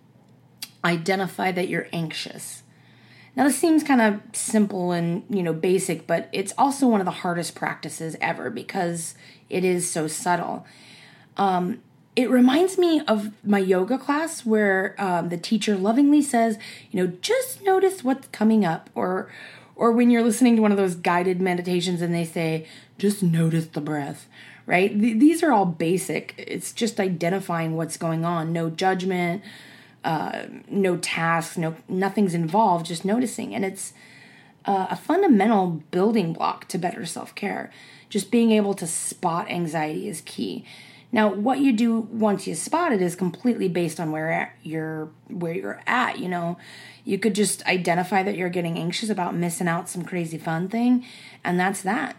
identify 0.85 1.53
that 1.53 1.69
you're 1.69 1.89
anxious. 1.93 2.63
Now 3.39 3.45
this 3.45 3.57
seems 3.57 3.85
kind 3.85 4.01
of 4.01 4.21
simple 4.33 4.91
and 4.91 5.23
you 5.31 5.45
know 5.45 5.53
basic, 5.53 6.09
but 6.09 6.29
it's 6.33 6.53
also 6.59 6.89
one 6.89 7.01
of 7.01 7.05
the 7.05 7.13
hardest 7.13 7.55
practices 7.55 8.17
ever 8.21 8.51
because 8.51 9.15
it 9.49 9.65
is 9.65 9.89
so 9.89 10.09
subtle. 10.09 10.67
Um, 11.37 11.81
it 12.17 12.31
reminds 12.31 12.79
me 12.79 13.01
of 13.07 13.31
my 13.45 13.61
yoga 13.61 13.97
class 13.97 14.45
where 14.45 14.97
um, 14.99 15.29
the 15.29 15.37
teacher 15.37 15.77
lovingly 15.77 16.21
says, 16.21 16.59
you 16.91 17.01
know, 17.01 17.13
just 17.21 17.63
notice 17.63 18.03
what's 18.03 18.27
coming 18.29 18.65
up, 18.65 18.91
or 18.97 19.31
or 19.77 19.93
when 19.93 20.11
you're 20.11 20.25
listening 20.25 20.57
to 20.57 20.63
one 20.63 20.73
of 20.73 20.77
those 20.77 20.97
guided 20.97 21.41
meditations 21.41 22.03
and 22.03 22.13
they 22.13 22.25
say, 22.25 22.67
just 22.99 23.23
notice 23.23 23.67
the 23.67 23.81
breath, 23.81 24.27
right? 24.67 24.91
Th- 25.01 25.17
these 25.17 25.45
are 25.45 25.53
all 25.53 25.65
basic. 25.65 26.35
It's 26.37 26.73
just 26.73 26.99
identifying 26.99 27.77
what's 27.77 27.97
going 27.97 28.25
on, 28.25 28.53
no 28.53 28.69
judgment, 28.69 29.45
uh, 30.05 30.45
no 30.69 30.97
tasks, 30.97 31.57
no 31.57 31.77
nothing's 31.89 32.35
involved, 32.35 32.87
just 32.87 33.05
noticing, 33.05 33.55
and 33.55 33.65
it's 33.65 33.93
uh, 34.65 34.87
a 34.91 34.97
fundamental 34.97 35.83
building 35.91 36.33
block 36.33 36.69
to 36.69 36.79
better 36.79 37.05
self 37.07 37.35
care. 37.35 37.71
Just 38.09 38.31
being 38.31 38.53
able 38.53 38.75
to 38.75 38.87
spot 38.87 39.51
anxiety 39.51 40.09
is 40.09 40.23
key. 40.23 40.65
Now, 41.11 41.33
what 41.33 41.61
you 41.61 41.73
do 41.73 42.01
once 42.01 42.47
you 42.47 42.55
spot 42.55 42.93
it 42.93 43.01
is 43.01 43.17
completely 43.17 43.69
based 43.69 43.99
on 43.99 44.13
where 44.13 44.55
you're 44.63 45.09
where 45.29 45.55
you're 45.55 45.81
at. 45.87 46.19
You 46.19 46.29
know, 46.29 46.59
you 47.05 47.19
could 47.19 47.35
just 47.35 47.65
identify 47.67 48.23
that 48.23 48.37
you're 48.37 48.51
getting 48.51 48.79
anxious 48.79 49.09
about 49.09 49.35
missing 49.35 49.69
out 49.69 49.89
some 49.89 50.05
crazy 50.05 50.39
fun 50.39 50.69
thing, 50.69 51.05
and 51.43 51.59
that's 51.59 51.83
that. 51.83 52.17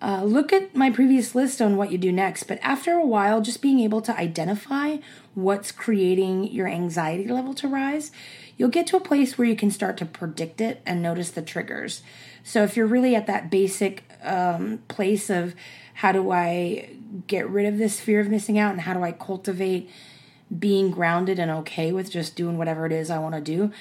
Uh, 0.00 0.22
look 0.22 0.52
at 0.52 0.76
my 0.76 0.90
previous 0.90 1.34
list 1.34 1.60
on 1.60 1.76
what 1.76 1.90
you 1.90 1.98
do 1.98 2.12
next, 2.12 2.44
but 2.44 2.58
after 2.62 2.92
a 2.92 3.04
while, 3.04 3.40
just 3.40 3.60
being 3.60 3.80
able 3.80 4.00
to 4.00 4.16
identify 4.16 4.96
what's 5.34 5.72
creating 5.72 6.44
your 6.52 6.68
anxiety 6.68 7.26
level 7.26 7.52
to 7.52 7.66
rise, 7.66 8.12
you'll 8.56 8.68
get 8.68 8.86
to 8.86 8.96
a 8.96 9.00
place 9.00 9.36
where 9.36 9.48
you 9.48 9.56
can 9.56 9.72
start 9.72 9.96
to 9.96 10.06
predict 10.06 10.60
it 10.60 10.80
and 10.86 11.02
notice 11.02 11.30
the 11.30 11.42
triggers. 11.42 12.02
So 12.44 12.62
if 12.62 12.76
you're 12.76 12.86
really 12.86 13.16
at 13.16 13.26
that 13.26 13.50
basic 13.50 14.04
um, 14.22 14.78
place 14.86 15.30
of 15.30 15.56
how 15.94 16.12
do 16.12 16.30
I 16.30 16.90
get 17.26 17.48
rid 17.48 17.66
of 17.66 17.78
this 17.78 17.98
fear 17.98 18.20
of 18.20 18.28
missing 18.28 18.56
out 18.56 18.70
and 18.70 18.82
how 18.82 18.94
do 18.94 19.02
I 19.02 19.10
cultivate 19.10 19.90
being 20.56 20.92
grounded 20.92 21.40
and 21.40 21.50
okay 21.50 21.90
with 21.90 22.10
just 22.10 22.36
doing 22.36 22.56
whatever 22.56 22.86
it 22.86 22.92
is 22.92 23.10
I 23.10 23.18
want 23.18 23.34
to 23.34 23.40
do, 23.40 23.72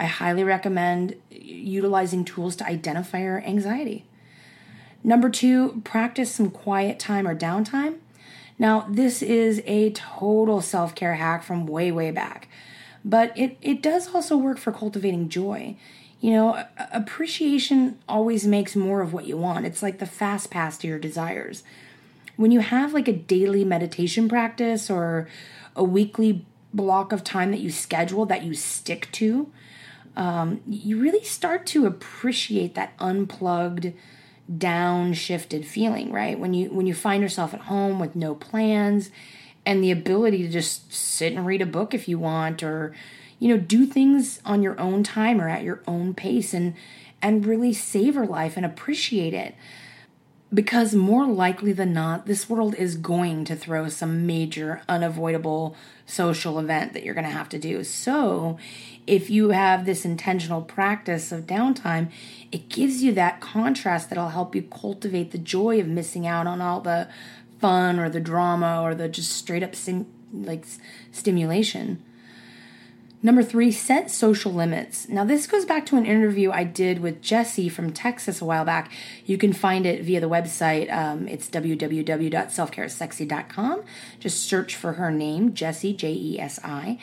I 0.00 0.06
highly 0.06 0.42
recommend 0.42 1.16
utilizing 1.30 2.24
tools 2.24 2.56
to 2.56 2.66
identify 2.66 3.20
your 3.20 3.42
anxiety. 3.42 4.06
Number 5.06 5.30
two, 5.30 5.82
practice 5.84 6.34
some 6.34 6.50
quiet 6.50 6.98
time 6.98 7.28
or 7.28 7.36
downtime. 7.36 7.98
Now, 8.58 8.88
this 8.90 9.22
is 9.22 9.62
a 9.64 9.90
total 9.92 10.60
self 10.60 10.96
care 10.96 11.14
hack 11.14 11.44
from 11.44 11.64
way, 11.64 11.92
way 11.92 12.10
back, 12.10 12.48
but 13.04 13.32
it, 13.38 13.56
it 13.62 13.82
does 13.82 14.12
also 14.12 14.36
work 14.36 14.58
for 14.58 14.72
cultivating 14.72 15.28
joy. 15.28 15.76
You 16.20 16.32
know, 16.32 16.64
appreciation 16.92 18.00
always 18.08 18.48
makes 18.48 18.74
more 18.74 19.00
of 19.00 19.12
what 19.12 19.26
you 19.26 19.36
want. 19.36 19.64
It's 19.64 19.80
like 19.80 20.00
the 20.00 20.06
fast 20.06 20.50
pass 20.50 20.76
to 20.78 20.88
your 20.88 20.98
desires. 20.98 21.62
When 22.34 22.50
you 22.50 22.58
have 22.58 22.92
like 22.92 23.06
a 23.06 23.12
daily 23.12 23.64
meditation 23.64 24.28
practice 24.28 24.90
or 24.90 25.28
a 25.76 25.84
weekly 25.84 26.44
block 26.74 27.12
of 27.12 27.22
time 27.22 27.52
that 27.52 27.60
you 27.60 27.70
schedule 27.70 28.26
that 28.26 28.42
you 28.42 28.54
stick 28.54 29.08
to, 29.12 29.52
um, 30.16 30.62
you 30.66 30.98
really 30.98 31.22
start 31.22 31.64
to 31.66 31.86
appreciate 31.86 32.74
that 32.74 32.94
unplugged, 32.98 33.92
downshifted 34.52 35.64
feeling, 35.64 36.12
right? 36.12 36.38
When 36.38 36.54
you 36.54 36.68
when 36.70 36.86
you 36.86 36.94
find 36.94 37.22
yourself 37.22 37.52
at 37.54 37.62
home 37.62 37.98
with 37.98 38.14
no 38.14 38.34
plans 38.34 39.10
and 39.64 39.82
the 39.82 39.90
ability 39.90 40.38
to 40.42 40.48
just 40.48 40.92
sit 40.92 41.32
and 41.32 41.44
read 41.44 41.60
a 41.60 41.66
book 41.66 41.92
if 41.92 42.08
you 42.08 42.18
want 42.18 42.62
or 42.62 42.94
you 43.38 43.48
know 43.48 43.58
do 43.58 43.84
things 43.84 44.40
on 44.44 44.62
your 44.62 44.78
own 44.80 45.02
time 45.02 45.40
or 45.40 45.48
at 45.48 45.64
your 45.64 45.82
own 45.86 46.14
pace 46.14 46.54
and 46.54 46.74
and 47.20 47.44
really 47.44 47.72
savor 47.72 48.24
life 48.24 48.56
and 48.56 48.64
appreciate 48.64 49.34
it 49.34 49.54
because 50.54 50.94
more 50.94 51.26
likely 51.26 51.72
than 51.72 51.92
not, 51.92 52.26
this 52.26 52.48
world 52.48 52.74
is 52.76 52.96
going 52.96 53.44
to 53.46 53.56
throw 53.56 53.88
some 53.88 54.26
major, 54.26 54.80
unavoidable 54.88 55.76
social 56.06 56.58
event 56.58 56.92
that 56.92 57.02
you're 57.02 57.14
going 57.14 57.26
to 57.26 57.30
have 57.30 57.48
to 57.48 57.58
do. 57.58 57.82
So, 57.82 58.56
if 59.06 59.28
you 59.28 59.50
have 59.50 59.84
this 59.84 60.04
intentional 60.04 60.62
practice 60.62 61.32
of 61.32 61.46
downtime, 61.46 62.10
it 62.52 62.68
gives 62.68 63.02
you 63.02 63.12
that 63.12 63.40
contrast 63.40 64.08
that'll 64.08 64.28
help 64.28 64.54
you 64.54 64.62
cultivate 64.62 65.32
the 65.32 65.38
joy 65.38 65.80
of 65.80 65.88
missing 65.88 66.26
out 66.26 66.46
on 66.46 66.60
all 66.60 66.80
the 66.80 67.08
fun 67.60 67.98
or 67.98 68.08
the 68.08 68.20
drama 68.20 68.82
or 68.82 68.94
the 68.94 69.08
just 69.08 69.32
straight 69.32 69.62
up 69.62 69.74
sim- 69.74 70.06
like 70.32 70.64
stimulation. 71.10 72.02
Number 73.26 73.42
three, 73.42 73.72
set 73.72 74.08
social 74.08 74.52
limits. 74.52 75.08
Now, 75.08 75.24
this 75.24 75.48
goes 75.48 75.64
back 75.64 75.84
to 75.86 75.96
an 75.96 76.06
interview 76.06 76.52
I 76.52 76.62
did 76.62 77.00
with 77.00 77.20
Jesse 77.20 77.68
from 77.68 77.92
Texas 77.92 78.40
a 78.40 78.44
while 78.44 78.64
back. 78.64 78.92
You 79.24 79.36
can 79.36 79.52
find 79.52 79.84
it 79.84 80.04
via 80.04 80.20
the 80.20 80.28
website. 80.28 80.92
Um, 80.92 81.26
it's 81.26 81.50
www.selfcaresexy.com. 81.50 83.82
Just 84.20 84.44
search 84.44 84.76
for 84.76 84.92
her 84.92 85.10
name, 85.10 85.54
Jesse, 85.54 85.92
J 85.92 86.12
E 86.12 86.38
S 86.38 86.60
I. 86.62 87.00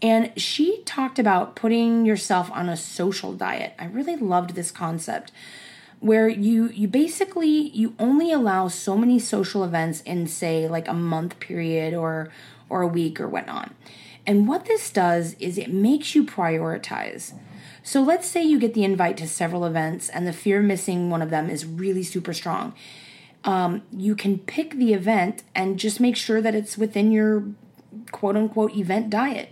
And 0.00 0.30
she 0.40 0.84
talked 0.84 1.18
about 1.18 1.56
putting 1.56 2.06
yourself 2.06 2.48
on 2.52 2.68
a 2.68 2.76
social 2.76 3.32
diet. 3.32 3.74
I 3.76 3.86
really 3.86 4.14
loved 4.14 4.50
this 4.50 4.70
concept 4.70 5.32
where 5.98 6.28
you 6.28 6.68
you 6.68 6.86
basically 6.86 7.70
you 7.70 7.96
only 7.98 8.30
allow 8.30 8.68
so 8.68 8.96
many 8.96 9.18
social 9.18 9.64
events 9.64 10.00
in 10.02 10.28
say 10.28 10.68
like 10.68 10.86
a 10.86 10.94
month 10.94 11.40
period 11.40 11.92
or 11.92 12.30
or 12.68 12.82
a 12.82 12.86
week 12.86 13.20
or 13.20 13.26
whatnot 13.26 13.72
and 14.26 14.48
what 14.48 14.64
this 14.64 14.90
does 14.90 15.34
is 15.38 15.56
it 15.56 15.72
makes 15.72 16.14
you 16.14 16.24
prioritize. 16.24 17.32
So 17.82 18.02
let's 18.02 18.26
say 18.26 18.42
you 18.42 18.58
get 18.58 18.74
the 18.74 18.84
invite 18.84 19.16
to 19.18 19.28
several 19.28 19.64
events 19.64 20.08
and 20.08 20.26
the 20.26 20.32
fear 20.32 20.58
of 20.58 20.64
missing 20.64 21.08
one 21.08 21.22
of 21.22 21.30
them 21.30 21.48
is 21.48 21.64
really 21.64 22.02
super 22.02 22.32
strong. 22.32 22.74
Um, 23.44 23.82
you 23.92 24.16
can 24.16 24.40
pick 24.40 24.74
the 24.74 24.92
event 24.92 25.44
and 25.54 25.78
just 25.78 26.00
make 26.00 26.16
sure 26.16 26.42
that 26.42 26.54
it's 26.54 26.76
within 26.76 27.12
your 27.12 27.44
quote 28.10 28.36
unquote 28.36 28.74
event 28.74 29.08
diet. 29.08 29.50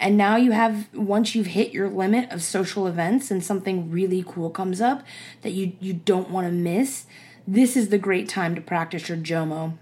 And 0.00 0.16
now 0.16 0.36
you 0.36 0.52
have 0.52 0.88
once 0.94 1.34
you've 1.34 1.48
hit 1.48 1.72
your 1.72 1.90
limit 1.90 2.30
of 2.32 2.42
social 2.42 2.86
events 2.86 3.30
and 3.30 3.44
something 3.44 3.90
really 3.90 4.24
cool 4.26 4.48
comes 4.48 4.80
up 4.80 5.04
that 5.42 5.50
you 5.50 5.72
you 5.80 5.92
don't 5.92 6.30
want 6.30 6.46
to 6.46 6.52
miss, 6.52 7.04
this 7.46 7.76
is 7.76 7.88
the 7.88 7.98
great 7.98 8.28
time 8.28 8.54
to 8.54 8.60
practice 8.60 9.08
your 9.08 9.18
JOMO 9.18 9.76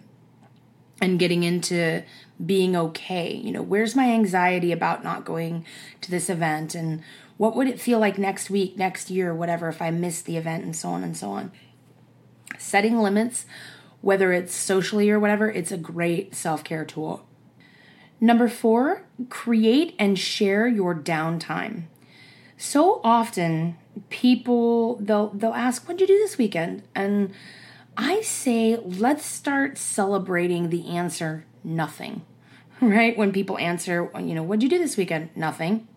and 1.01 1.19
getting 1.19 1.43
into 1.43 2.03
being 2.45 2.77
okay. 2.77 3.35
You 3.35 3.53
know, 3.53 3.63
where's 3.63 3.97
my 3.97 4.11
anxiety 4.11 4.73
about 4.73 5.05
not 5.05 5.25
going 5.25 5.65
to 6.01 6.11
this 6.11 6.29
event 6.29 6.75
and 6.75 7.03
what 7.37 7.55
would 7.55 7.69
it 7.69 7.81
feel 7.81 7.99
like 7.99 8.19
next 8.19 8.49
week, 8.49 8.77
next 8.77 9.11
year, 9.11 9.35
whatever, 9.35 9.69
if 9.69 9.83
I 9.83 9.91
miss 9.91 10.23
the 10.23 10.37
event 10.37 10.65
and 10.65 10.75
so 10.75 10.89
on 10.91 11.03
and 11.03 11.17
so 11.17 11.31
on. 11.31 11.53
Setting 12.59 12.99
limits, 12.99 13.45
whether 14.01 14.33
it's 14.33 14.55
socially 14.55 15.11
or 15.11 15.21
whatever, 15.21 15.51
it's 15.51 15.73
a 15.73 15.77
great 15.77 16.35
self 16.35 16.65
care 16.65 16.85
tool. 16.85 17.27
Number 18.21 18.49
four, 18.49 19.03
create 19.29 19.95
and 19.99 20.19
share 20.19 20.67
your 20.67 20.95
downtime. 20.95 21.85
So 22.57 23.01
often 23.05 23.77
people 24.09 24.97
they'll 24.97 25.29
they'll 25.31 25.53
ask, 25.53 25.87
What'd 25.87 26.01
you 26.01 26.07
do 26.07 26.19
this 26.19 26.39
weekend? 26.39 26.83
And 26.95 27.33
I 27.97 28.21
say 28.23 28.77
let's 28.77 29.25
start 29.25 29.79
celebrating 29.79 30.71
the 30.71 30.89
answer 30.89 31.45
nothing. 31.65 32.23
Right? 32.79 33.17
When 33.17 33.33
people 33.33 33.57
answer, 33.57 34.11
you 34.19 34.35
know, 34.35 34.43
what'd 34.43 34.63
you 34.63 34.69
do 34.69 34.79
this 34.79 34.99
weekend? 34.99 35.31
Nothing. 35.35 35.89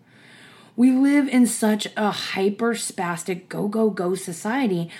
We 0.76 0.92
live 0.92 1.28
in 1.28 1.46
such 1.46 1.86
a 1.94 2.10
hyper 2.10 2.72
spastic 2.72 3.50
go 3.50 3.68
go 3.68 3.90
go 3.90 4.14
society 4.14 4.90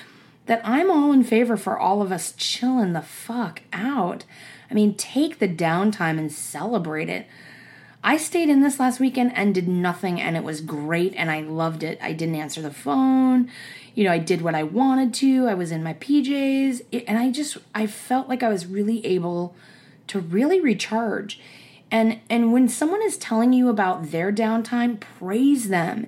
that 0.44 0.60
I'm 0.62 0.90
all 0.90 1.10
in 1.10 1.24
favor 1.24 1.56
for 1.56 1.78
all 1.78 2.02
of 2.02 2.12
us 2.12 2.34
chilling 2.36 2.92
the 2.92 3.00
fuck 3.00 3.62
out. 3.72 4.24
I 4.70 4.74
mean, 4.74 4.94
take 4.94 5.38
the 5.38 5.48
downtime 5.48 6.18
and 6.18 6.30
celebrate 6.30 7.08
it. 7.08 7.26
I 8.02 8.16
stayed 8.16 8.48
in 8.48 8.60
this 8.60 8.80
last 8.80 8.98
weekend 8.98 9.32
and 9.34 9.54
did 9.54 9.68
nothing, 9.68 10.20
and 10.20 10.36
it 10.36 10.42
was 10.42 10.60
great, 10.60 11.14
and 11.16 11.30
I 11.30 11.40
loved 11.42 11.82
it. 11.82 11.98
I 12.02 12.12
didn't 12.12 12.34
answer 12.34 12.60
the 12.60 12.70
phone. 12.70 13.50
You 13.94 14.04
know, 14.04 14.12
I 14.12 14.18
did 14.18 14.42
what 14.42 14.54
I 14.54 14.62
wanted 14.62 15.12
to. 15.14 15.46
I 15.46 15.54
was 15.54 15.72
in 15.72 15.82
my 15.82 15.94
PJs, 15.94 17.04
and 17.06 17.18
I 17.18 17.30
just 17.30 17.58
I 17.74 17.86
felt 17.86 18.28
like 18.28 18.42
I 18.42 18.48
was 18.48 18.66
really 18.66 19.04
able 19.04 19.54
to 20.08 20.20
really 20.20 20.60
recharge. 20.60 21.40
And 21.90 22.20
and 22.28 22.52
when 22.52 22.68
someone 22.68 23.02
is 23.02 23.16
telling 23.16 23.52
you 23.52 23.68
about 23.68 24.10
their 24.10 24.32
downtime, 24.32 25.00
praise 25.00 25.68
them. 25.68 26.06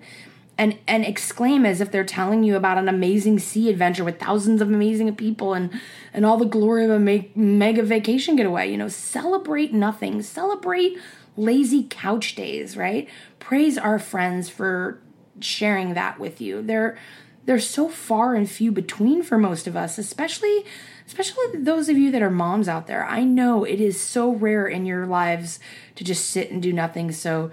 And, 0.59 0.79
and 0.87 1.05
exclaim 1.05 1.65
as 1.65 1.81
if 1.81 1.91
they're 1.91 2.05
telling 2.05 2.45
you 2.45 2.57
about 2.57 2.77
an 2.79 2.89
amazing 2.89 3.39
sea 3.39 3.71
adventure 3.71 4.05
with 4.05 4.21
thousands 4.21 4.61
of 4.61 4.69
amazing 4.69 5.13
people 5.17 5.55
and, 5.55 5.73
and 6.13 6.27
all 6.27 6.37
the 6.37 6.45
glory 6.45 6.85
of 6.85 6.91
a 6.91 7.31
mega 7.35 7.83
vacation 7.83 8.37
getaway. 8.37 8.71
You 8.71 8.77
know, 8.77 8.87
celebrate 8.87 9.73
nothing. 9.73 10.23
Celebrate 10.23 10.99
lazy 11.37 11.87
couch 11.89 12.35
days, 12.35 12.77
right? 12.77 13.09
Praise 13.39 13.79
our 13.79 13.99
friends 13.99 14.49
for 14.49 15.01
sharing 15.41 15.95
that 15.95 16.21
with 16.21 16.41
you. 16.41 16.63
They're 16.63 16.99
they're 17.45 17.59
so 17.59 17.89
far 17.89 18.35
and 18.35 18.49
few 18.49 18.71
between 18.71 19.23
for 19.23 19.39
most 19.39 19.67
of 19.67 19.77
us, 19.77 19.99
especially 19.99 20.65
especially 21.07 21.45
those 21.55 21.89
of 21.89 21.99
you 21.99 22.11
that 22.13 22.23
are 22.23 22.31
moms 22.31 22.69
out 22.69 22.87
there. 22.87 23.05
I 23.05 23.25
know 23.25 23.65
it 23.65 23.81
is 23.81 24.01
so 24.01 24.31
rare 24.31 24.67
in 24.67 24.87
your 24.87 25.07
lives 25.07 25.59
to 25.97 26.05
just 26.05 26.31
sit 26.31 26.51
and 26.51 26.63
do 26.63 26.73
nothing. 26.73 27.11
So 27.13 27.51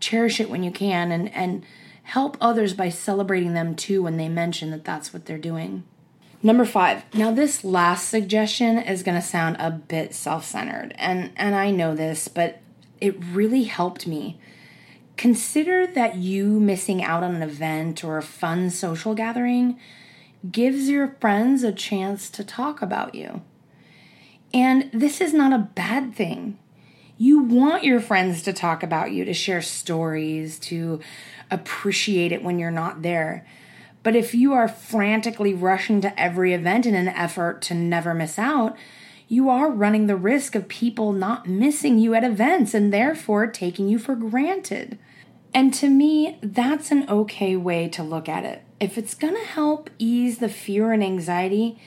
cherish 0.00 0.40
it 0.40 0.50
when 0.50 0.62
you 0.62 0.70
can 0.70 1.12
and 1.12 1.32
and 1.34 1.64
help 2.02 2.36
others 2.40 2.72
by 2.74 2.88
celebrating 2.88 3.52
them 3.52 3.74
too 3.74 4.02
when 4.02 4.16
they 4.16 4.28
mention 4.28 4.70
that 4.70 4.84
that's 4.84 5.12
what 5.12 5.26
they're 5.26 5.38
doing. 5.38 5.84
Number 6.42 6.64
5. 6.64 7.14
Now 7.14 7.32
this 7.32 7.64
last 7.64 8.08
suggestion 8.08 8.78
is 8.78 9.02
going 9.02 9.20
to 9.20 9.26
sound 9.26 9.56
a 9.58 9.70
bit 9.70 10.14
self-centered 10.14 10.94
and 10.98 11.30
and 11.36 11.54
I 11.54 11.70
know 11.70 11.94
this, 11.94 12.28
but 12.28 12.60
it 13.00 13.16
really 13.32 13.64
helped 13.64 14.06
me. 14.06 14.38
Consider 15.18 15.84
that 15.84 16.14
you 16.14 16.60
missing 16.60 17.02
out 17.02 17.24
on 17.24 17.34
an 17.34 17.42
event 17.42 18.04
or 18.04 18.18
a 18.18 18.22
fun 18.22 18.70
social 18.70 19.16
gathering 19.16 19.76
gives 20.48 20.88
your 20.88 21.16
friends 21.20 21.64
a 21.64 21.72
chance 21.72 22.30
to 22.30 22.44
talk 22.44 22.80
about 22.80 23.16
you. 23.16 23.42
And 24.54 24.88
this 24.92 25.20
is 25.20 25.34
not 25.34 25.52
a 25.52 25.68
bad 25.74 26.14
thing. 26.14 26.56
You 27.18 27.42
want 27.42 27.82
your 27.82 27.98
friends 27.98 28.44
to 28.44 28.52
talk 28.52 28.84
about 28.84 29.10
you, 29.10 29.24
to 29.24 29.34
share 29.34 29.60
stories, 29.60 30.56
to 30.60 31.00
appreciate 31.50 32.30
it 32.30 32.44
when 32.44 32.60
you're 32.60 32.70
not 32.70 33.02
there. 33.02 33.44
But 34.04 34.14
if 34.14 34.34
you 34.34 34.52
are 34.52 34.68
frantically 34.68 35.52
rushing 35.52 36.00
to 36.02 36.20
every 36.20 36.54
event 36.54 36.86
in 36.86 36.94
an 36.94 37.08
effort 37.08 37.60
to 37.62 37.74
never 37.74 38.14
miss 38.14 38.38
out, 38.38 38.76
you 39.26 39.50
are 39.50 39.68
running 39.68 40.06
the 40.06 40.14
risk 40.14 40.54
of 40.54 40.68
people 40.68 41.12
not 41.12 41.48
missing 41.48 41.98
you 41.98 42.14
at 42.14 42.22
events 42.22 42.72
and 42.72 42.92
therefore 42.92 43.48
taking 43.48 43.88
you 43.88 43.98
for 43.98 44.14
granted. 44.14 44.96
And 45.54 45.72
to 45.74 45.88
me, 45.88 46.38
that's 46.42 46.90
an 46.90 47.08
okay 47.08 47.56
way 47.56 47.88
to 47.88 48.02
look 48.02 48.28
at 48.28 48.44
it. 48.44 48.62
If 48.80 48.98
it's 48.98 49.14
gonna 49.14 49.44
help 49.44 49.90
ease 49.98 50.38
the 50.38 50.48
fear 50.48 50.92
and 50.92 51.02
anxiety, 51.02 51.80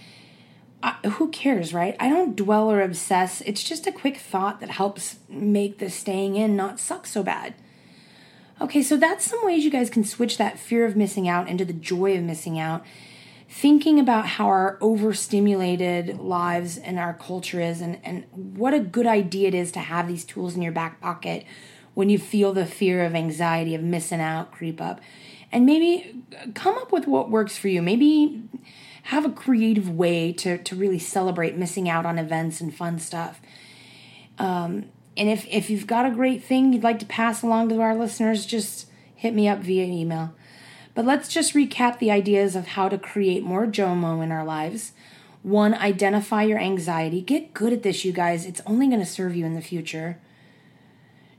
I, 0.83 0.93
who 1.07 1.29
cares, 1.29 1.73
right? 1.73 1.95
I 1.99 2.09
don't 2.09 2.35
dwell 2.35 2.71
or 2.71 2.81
obsess. 2.81 3.41
It's 3.41 3.63
just 3.63 3.85
a 3.85 3.91
quick 3.91 4.17
thought 4.17 4.59
that 4.59 4.71
helps 4.71 5.17
make 5.29 5.77
the 5.77 5.89
staying 5.89 6.35
in 6.35 6.55
not 6.55 6.79
suck 6.79 7.05
so 7.05 7.21
bad. 7.23 7.53
Okay, 8.59 8.81
so 8.81 8.97
that's 8.97 9.25
some 9.25 9.43
ways 9.43 9.63
you 9.63 9.71
guys 9.71 9.89
can 9.89 10.03
switch 10.03 10.37
that 10.37 10.59
fear 10.59 10.85
of 10.85 10.95
missing 10.95 11.27
out 11.27 11.47
into 11.47 11.65
the 11.65 11.73
joy 11.73 12.17
of 12.17 12.23
missing 12.23 12.59
out. 12.59 12.83
Thinking 13.49 13.99
about 13.99 14.25
how 14.25 14.47
our 14.47 14.77
overstimulated 14.81 16.19
lives 16.19 16.77
and 16.77 16.97
our 16.97 17.13
culture 17.13 17.59
is, 17.59 17.81
and, 17.81 17.99
and 18.03 18.25
what 18.31 18.73
a 18.73 18.79
good 18.79 19.07
idea 19.07 19.49
it 19.49 19.55
is 19.55 19.71
to 19.73 19.79
have 19.79 20.07
these 20.07 20.23
tools 20.23 20.55
in 20.55 20.61
your 20.61 20.71
back 20.71 21.01
pocket 21.01 21.45
when 22.01 22.09
you 22.09 22.17
feel 22.17 22.51
the 22.51 22.65
fear 22.65 23.05
of 23.05 23.13
anxiety 23.13 23.75
of 23.75 23.83
missing 23.83 24.19
out 24.19 24.51
creep 24.51 24.81
up. 24.81 24.99
And 25.51 25.67
maybe 25.67 26.23
come 26.55 26.75
up 26.79 26.91
with 26.91 27.05
what 27.05 27.29
works 27.29 27.59
for 27.59 27.67
you. 27.67 27.79
Maybe 27.79 28.41
have 29.03 29.23
a 29.23 29.29
creative 29.29 29.87
way 29.87 30.33
to, 30.33 30.57
to 30.57 30.75
really 30.75 30.97
celebrate 30.97 31.57
missing 31.57 31.87
out 31.87 32.07
on 32.07 32.17
events 32.17 32.59
and 32.59 32.73
fun 32.73 32.97
stuff. 32.97 33.39
Um, 34.39 34.85
and 35.15 35.29
if, 35.29 35.45
if 35.47 35.69
you've 35.69 35.85
got 35.85 36.07
a 36.07 36.09
great 36.09 36.43
thing 36.43 36.73
you'd 36.73 36.81
like 36.81 36.97
to 37.01 37.05
pass 37.05 37.43
along 37.43 37.69
to 37.69 37.79
our 37.81 37.95
listeners, 37.95 38.47
just 38.47 38.87
hit 39.15 39.35
me 39.35 39.47
up 39.47 39.59
via 39.59 39.83
email. 39.83 40.33
But 40.95 41.05
let's 41.05 41.29
just 41.29 41.53
recap 41.53 41.99
the 41.99 42.09
ideas 42.09 42.55
of 42.55 42.69
how 42.69 42.89
to 42.89 42.97
create 42.97 43.43
more 43.43 43.67
JOMO 43.67 44.23
in 44.23 44.31
our 44.31 44.43
lives. 44.43 44.93
One, 45.43 45.75
identify 45.75 46.41
your 46.41 46.57
anxiety. 46.57 47.21
Get 47.21 47.53
good 47.53 47.71
at 47.73 47.83
this, 47.83 48.03
you 48.03 48.11
guys. 48.11 48.47
It's 48.47 48.61
only 48.65 48.87
going 48.87 49.01
to 49.01 49.05
serve 49.05 49.35
you 49.35 49.45
in 49.45 49.53
the 49.53 49.61
future. 49.61 50.17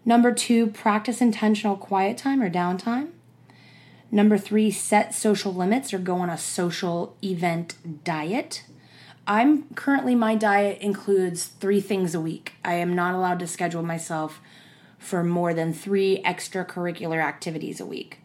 Number 0.05 0.33
two, 0.33 0.67
practice 0.69 1.21
intentional 1.21 1.77
quiet 1.77 2.19
time 2.19 2.43
or 2.43 2.51
downtime. 2.51 3.11
Number 4.11 4.37
three, 4.37 4.71
set 4.71 5.15
social 5.15 5.55
limits 5.55 5.95
or 5.95 5.99
go 5.99 6.17
on 6.17 6.29
a 6.29 6.37
social 6.37 7.17
event 7.23 8.05
diet. 8.05 8.65
I'm 9.27 9.65
currently, 9.75 10.15
my 10.15 10.35
diet 10.35 10.81
includes 10.81 11.47
three 11.47 11.81
things 11.81 12.15
a 12.15 12.21
week. 12.21 12.55
I 12.65 12.75
am 12.75 12.95
not 12.95 13.15
allowed 13.15 13.39
to 13.39 13.47
schedule 13.47 13.83
myself 13.83 14.41
for 14.99 15.23
more 15.23 15.55
than 15.55 15.73
three 15.73 16.21
extracurricular 16.25 17.23
activities 17.23 17.81
a 17.81 17.87
week. 17.87 18.19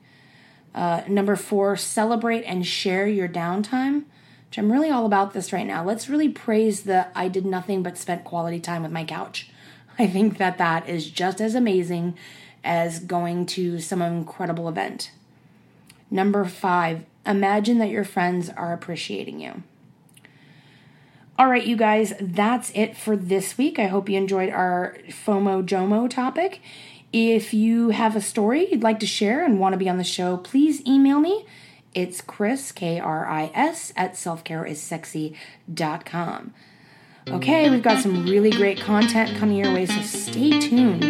Uh, 0.74 1.02
number 1.08 1.36
four, 1.36 1.76
celebrate 1.78 2.44
and 2.44 2.66
share 2.66 3.08
your 3.08 3.28
downtime, 3.28 4.04
which 4.50 4.58
I'm 4.58 4.72
really 4.72 4.90
all 4.90 5.06
about 5.06 5.34
this 5.34 5.54
right 5.54 5.66
now. 5.66 5.84
Let's 5.84 6.10
really 6.10 6.30
praise 6.30 6.84
the 6.84 7.08
I 7.16 7.30
did 7.30 7.46
nothing 7.46 7.82
but 7.82 7.98
spent 7.98 8.24
quality 8.24 8.60
time 8.60 8.84
with 8.84 8.92
my 8.92 9.04
couch. 9.04 9.50
I 10.00 10.08
think 10.08 10.38
that 10.38 10.58
that 10.58 10.88
is 10.88 11.10
just 11.10 11.42
as 11.42 11.56
amazing 11.56 12.18
as 12.64 13.00
going 13.00 13.46
to 13.48 13.80
some 13.80 14.02
incredible 14.02 14.70
event. 14.70 15.12
Number 16.10 16.46
five, 16.46 17.04
imagine 17.26 17.80
that 17.80 17.90
your 17.90 18.04
friends 18.04 18.50
are 18.50 18.74
appreciating 18.74 19.40
you. 19.40 19.64
All 21.40 21.48
right, 21.48 21.66
you 21.66 21.76
guys, 21.76 22.14
that's 22.20 22.72
it 22.74 22.98
for 22.98 23.16
this 23.16 23.58
week. 23.58 23.78
I 23.78 23.88
hope 23.88 24.10
you 24.10 24.18
enjoyed 24.18 24.50
our 24.50 24.98
FOMO 25.08 25.64
JOMO 25.64 26.10
topic. 26.10 26.62
If 27.14 27.54
you 27.54 27.90
have 27.90 28.16
a 28.16 28.22
story 28.22 28.70
you'd 28.70 28.84
like 28.84 29.00
to 29.02 29.06
share 29.06 29.46
and 29.46 29.60
want 29.60 29.74
to 29.74 29.78
be 29.78 29.90
on 29.90 29.98
the 29.98 30.04
show, 30.04 30.38
please 30.38 30.86
email 30.86 31.20
me. 31.20 31.46
It's 31.94 32.22
Kris, 32.22 32.72
K 32.72 33.00
R 33.00 33.28
I 33.28 33.52
S, 33.54 33.94
at 33.96 34.14
selfcareissexy.com. 34.14 36.54
Okay, 37.30 37.70
we've 37.70 37.84
got 37.84 38.02
some 38.02 38.26
really 38.26 38.52
great 38.52 38.80
content 38.80 39.38
coming 39.38 39.58
your 39.58 39.74
way, 39.74 39.86
so 39.86 40.02
stay 40.02 40.60
tuned. 40.62 41.04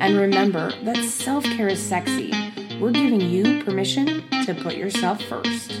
And 0.00 0.16
remember 0.16 0.72
that 0.82 0.96
self 1.04 1.44
care 1.44 1.68
is 1.68 1.80
sexy. 1.80 2.32
We're 2.80 2.90
giving 2.90 3.20
you 3.20 3.62
permission 3.62 4.28
to 4.46 4.54
put 4.54 4.74
yourself 4.74 5.22
first. 5.22 5.80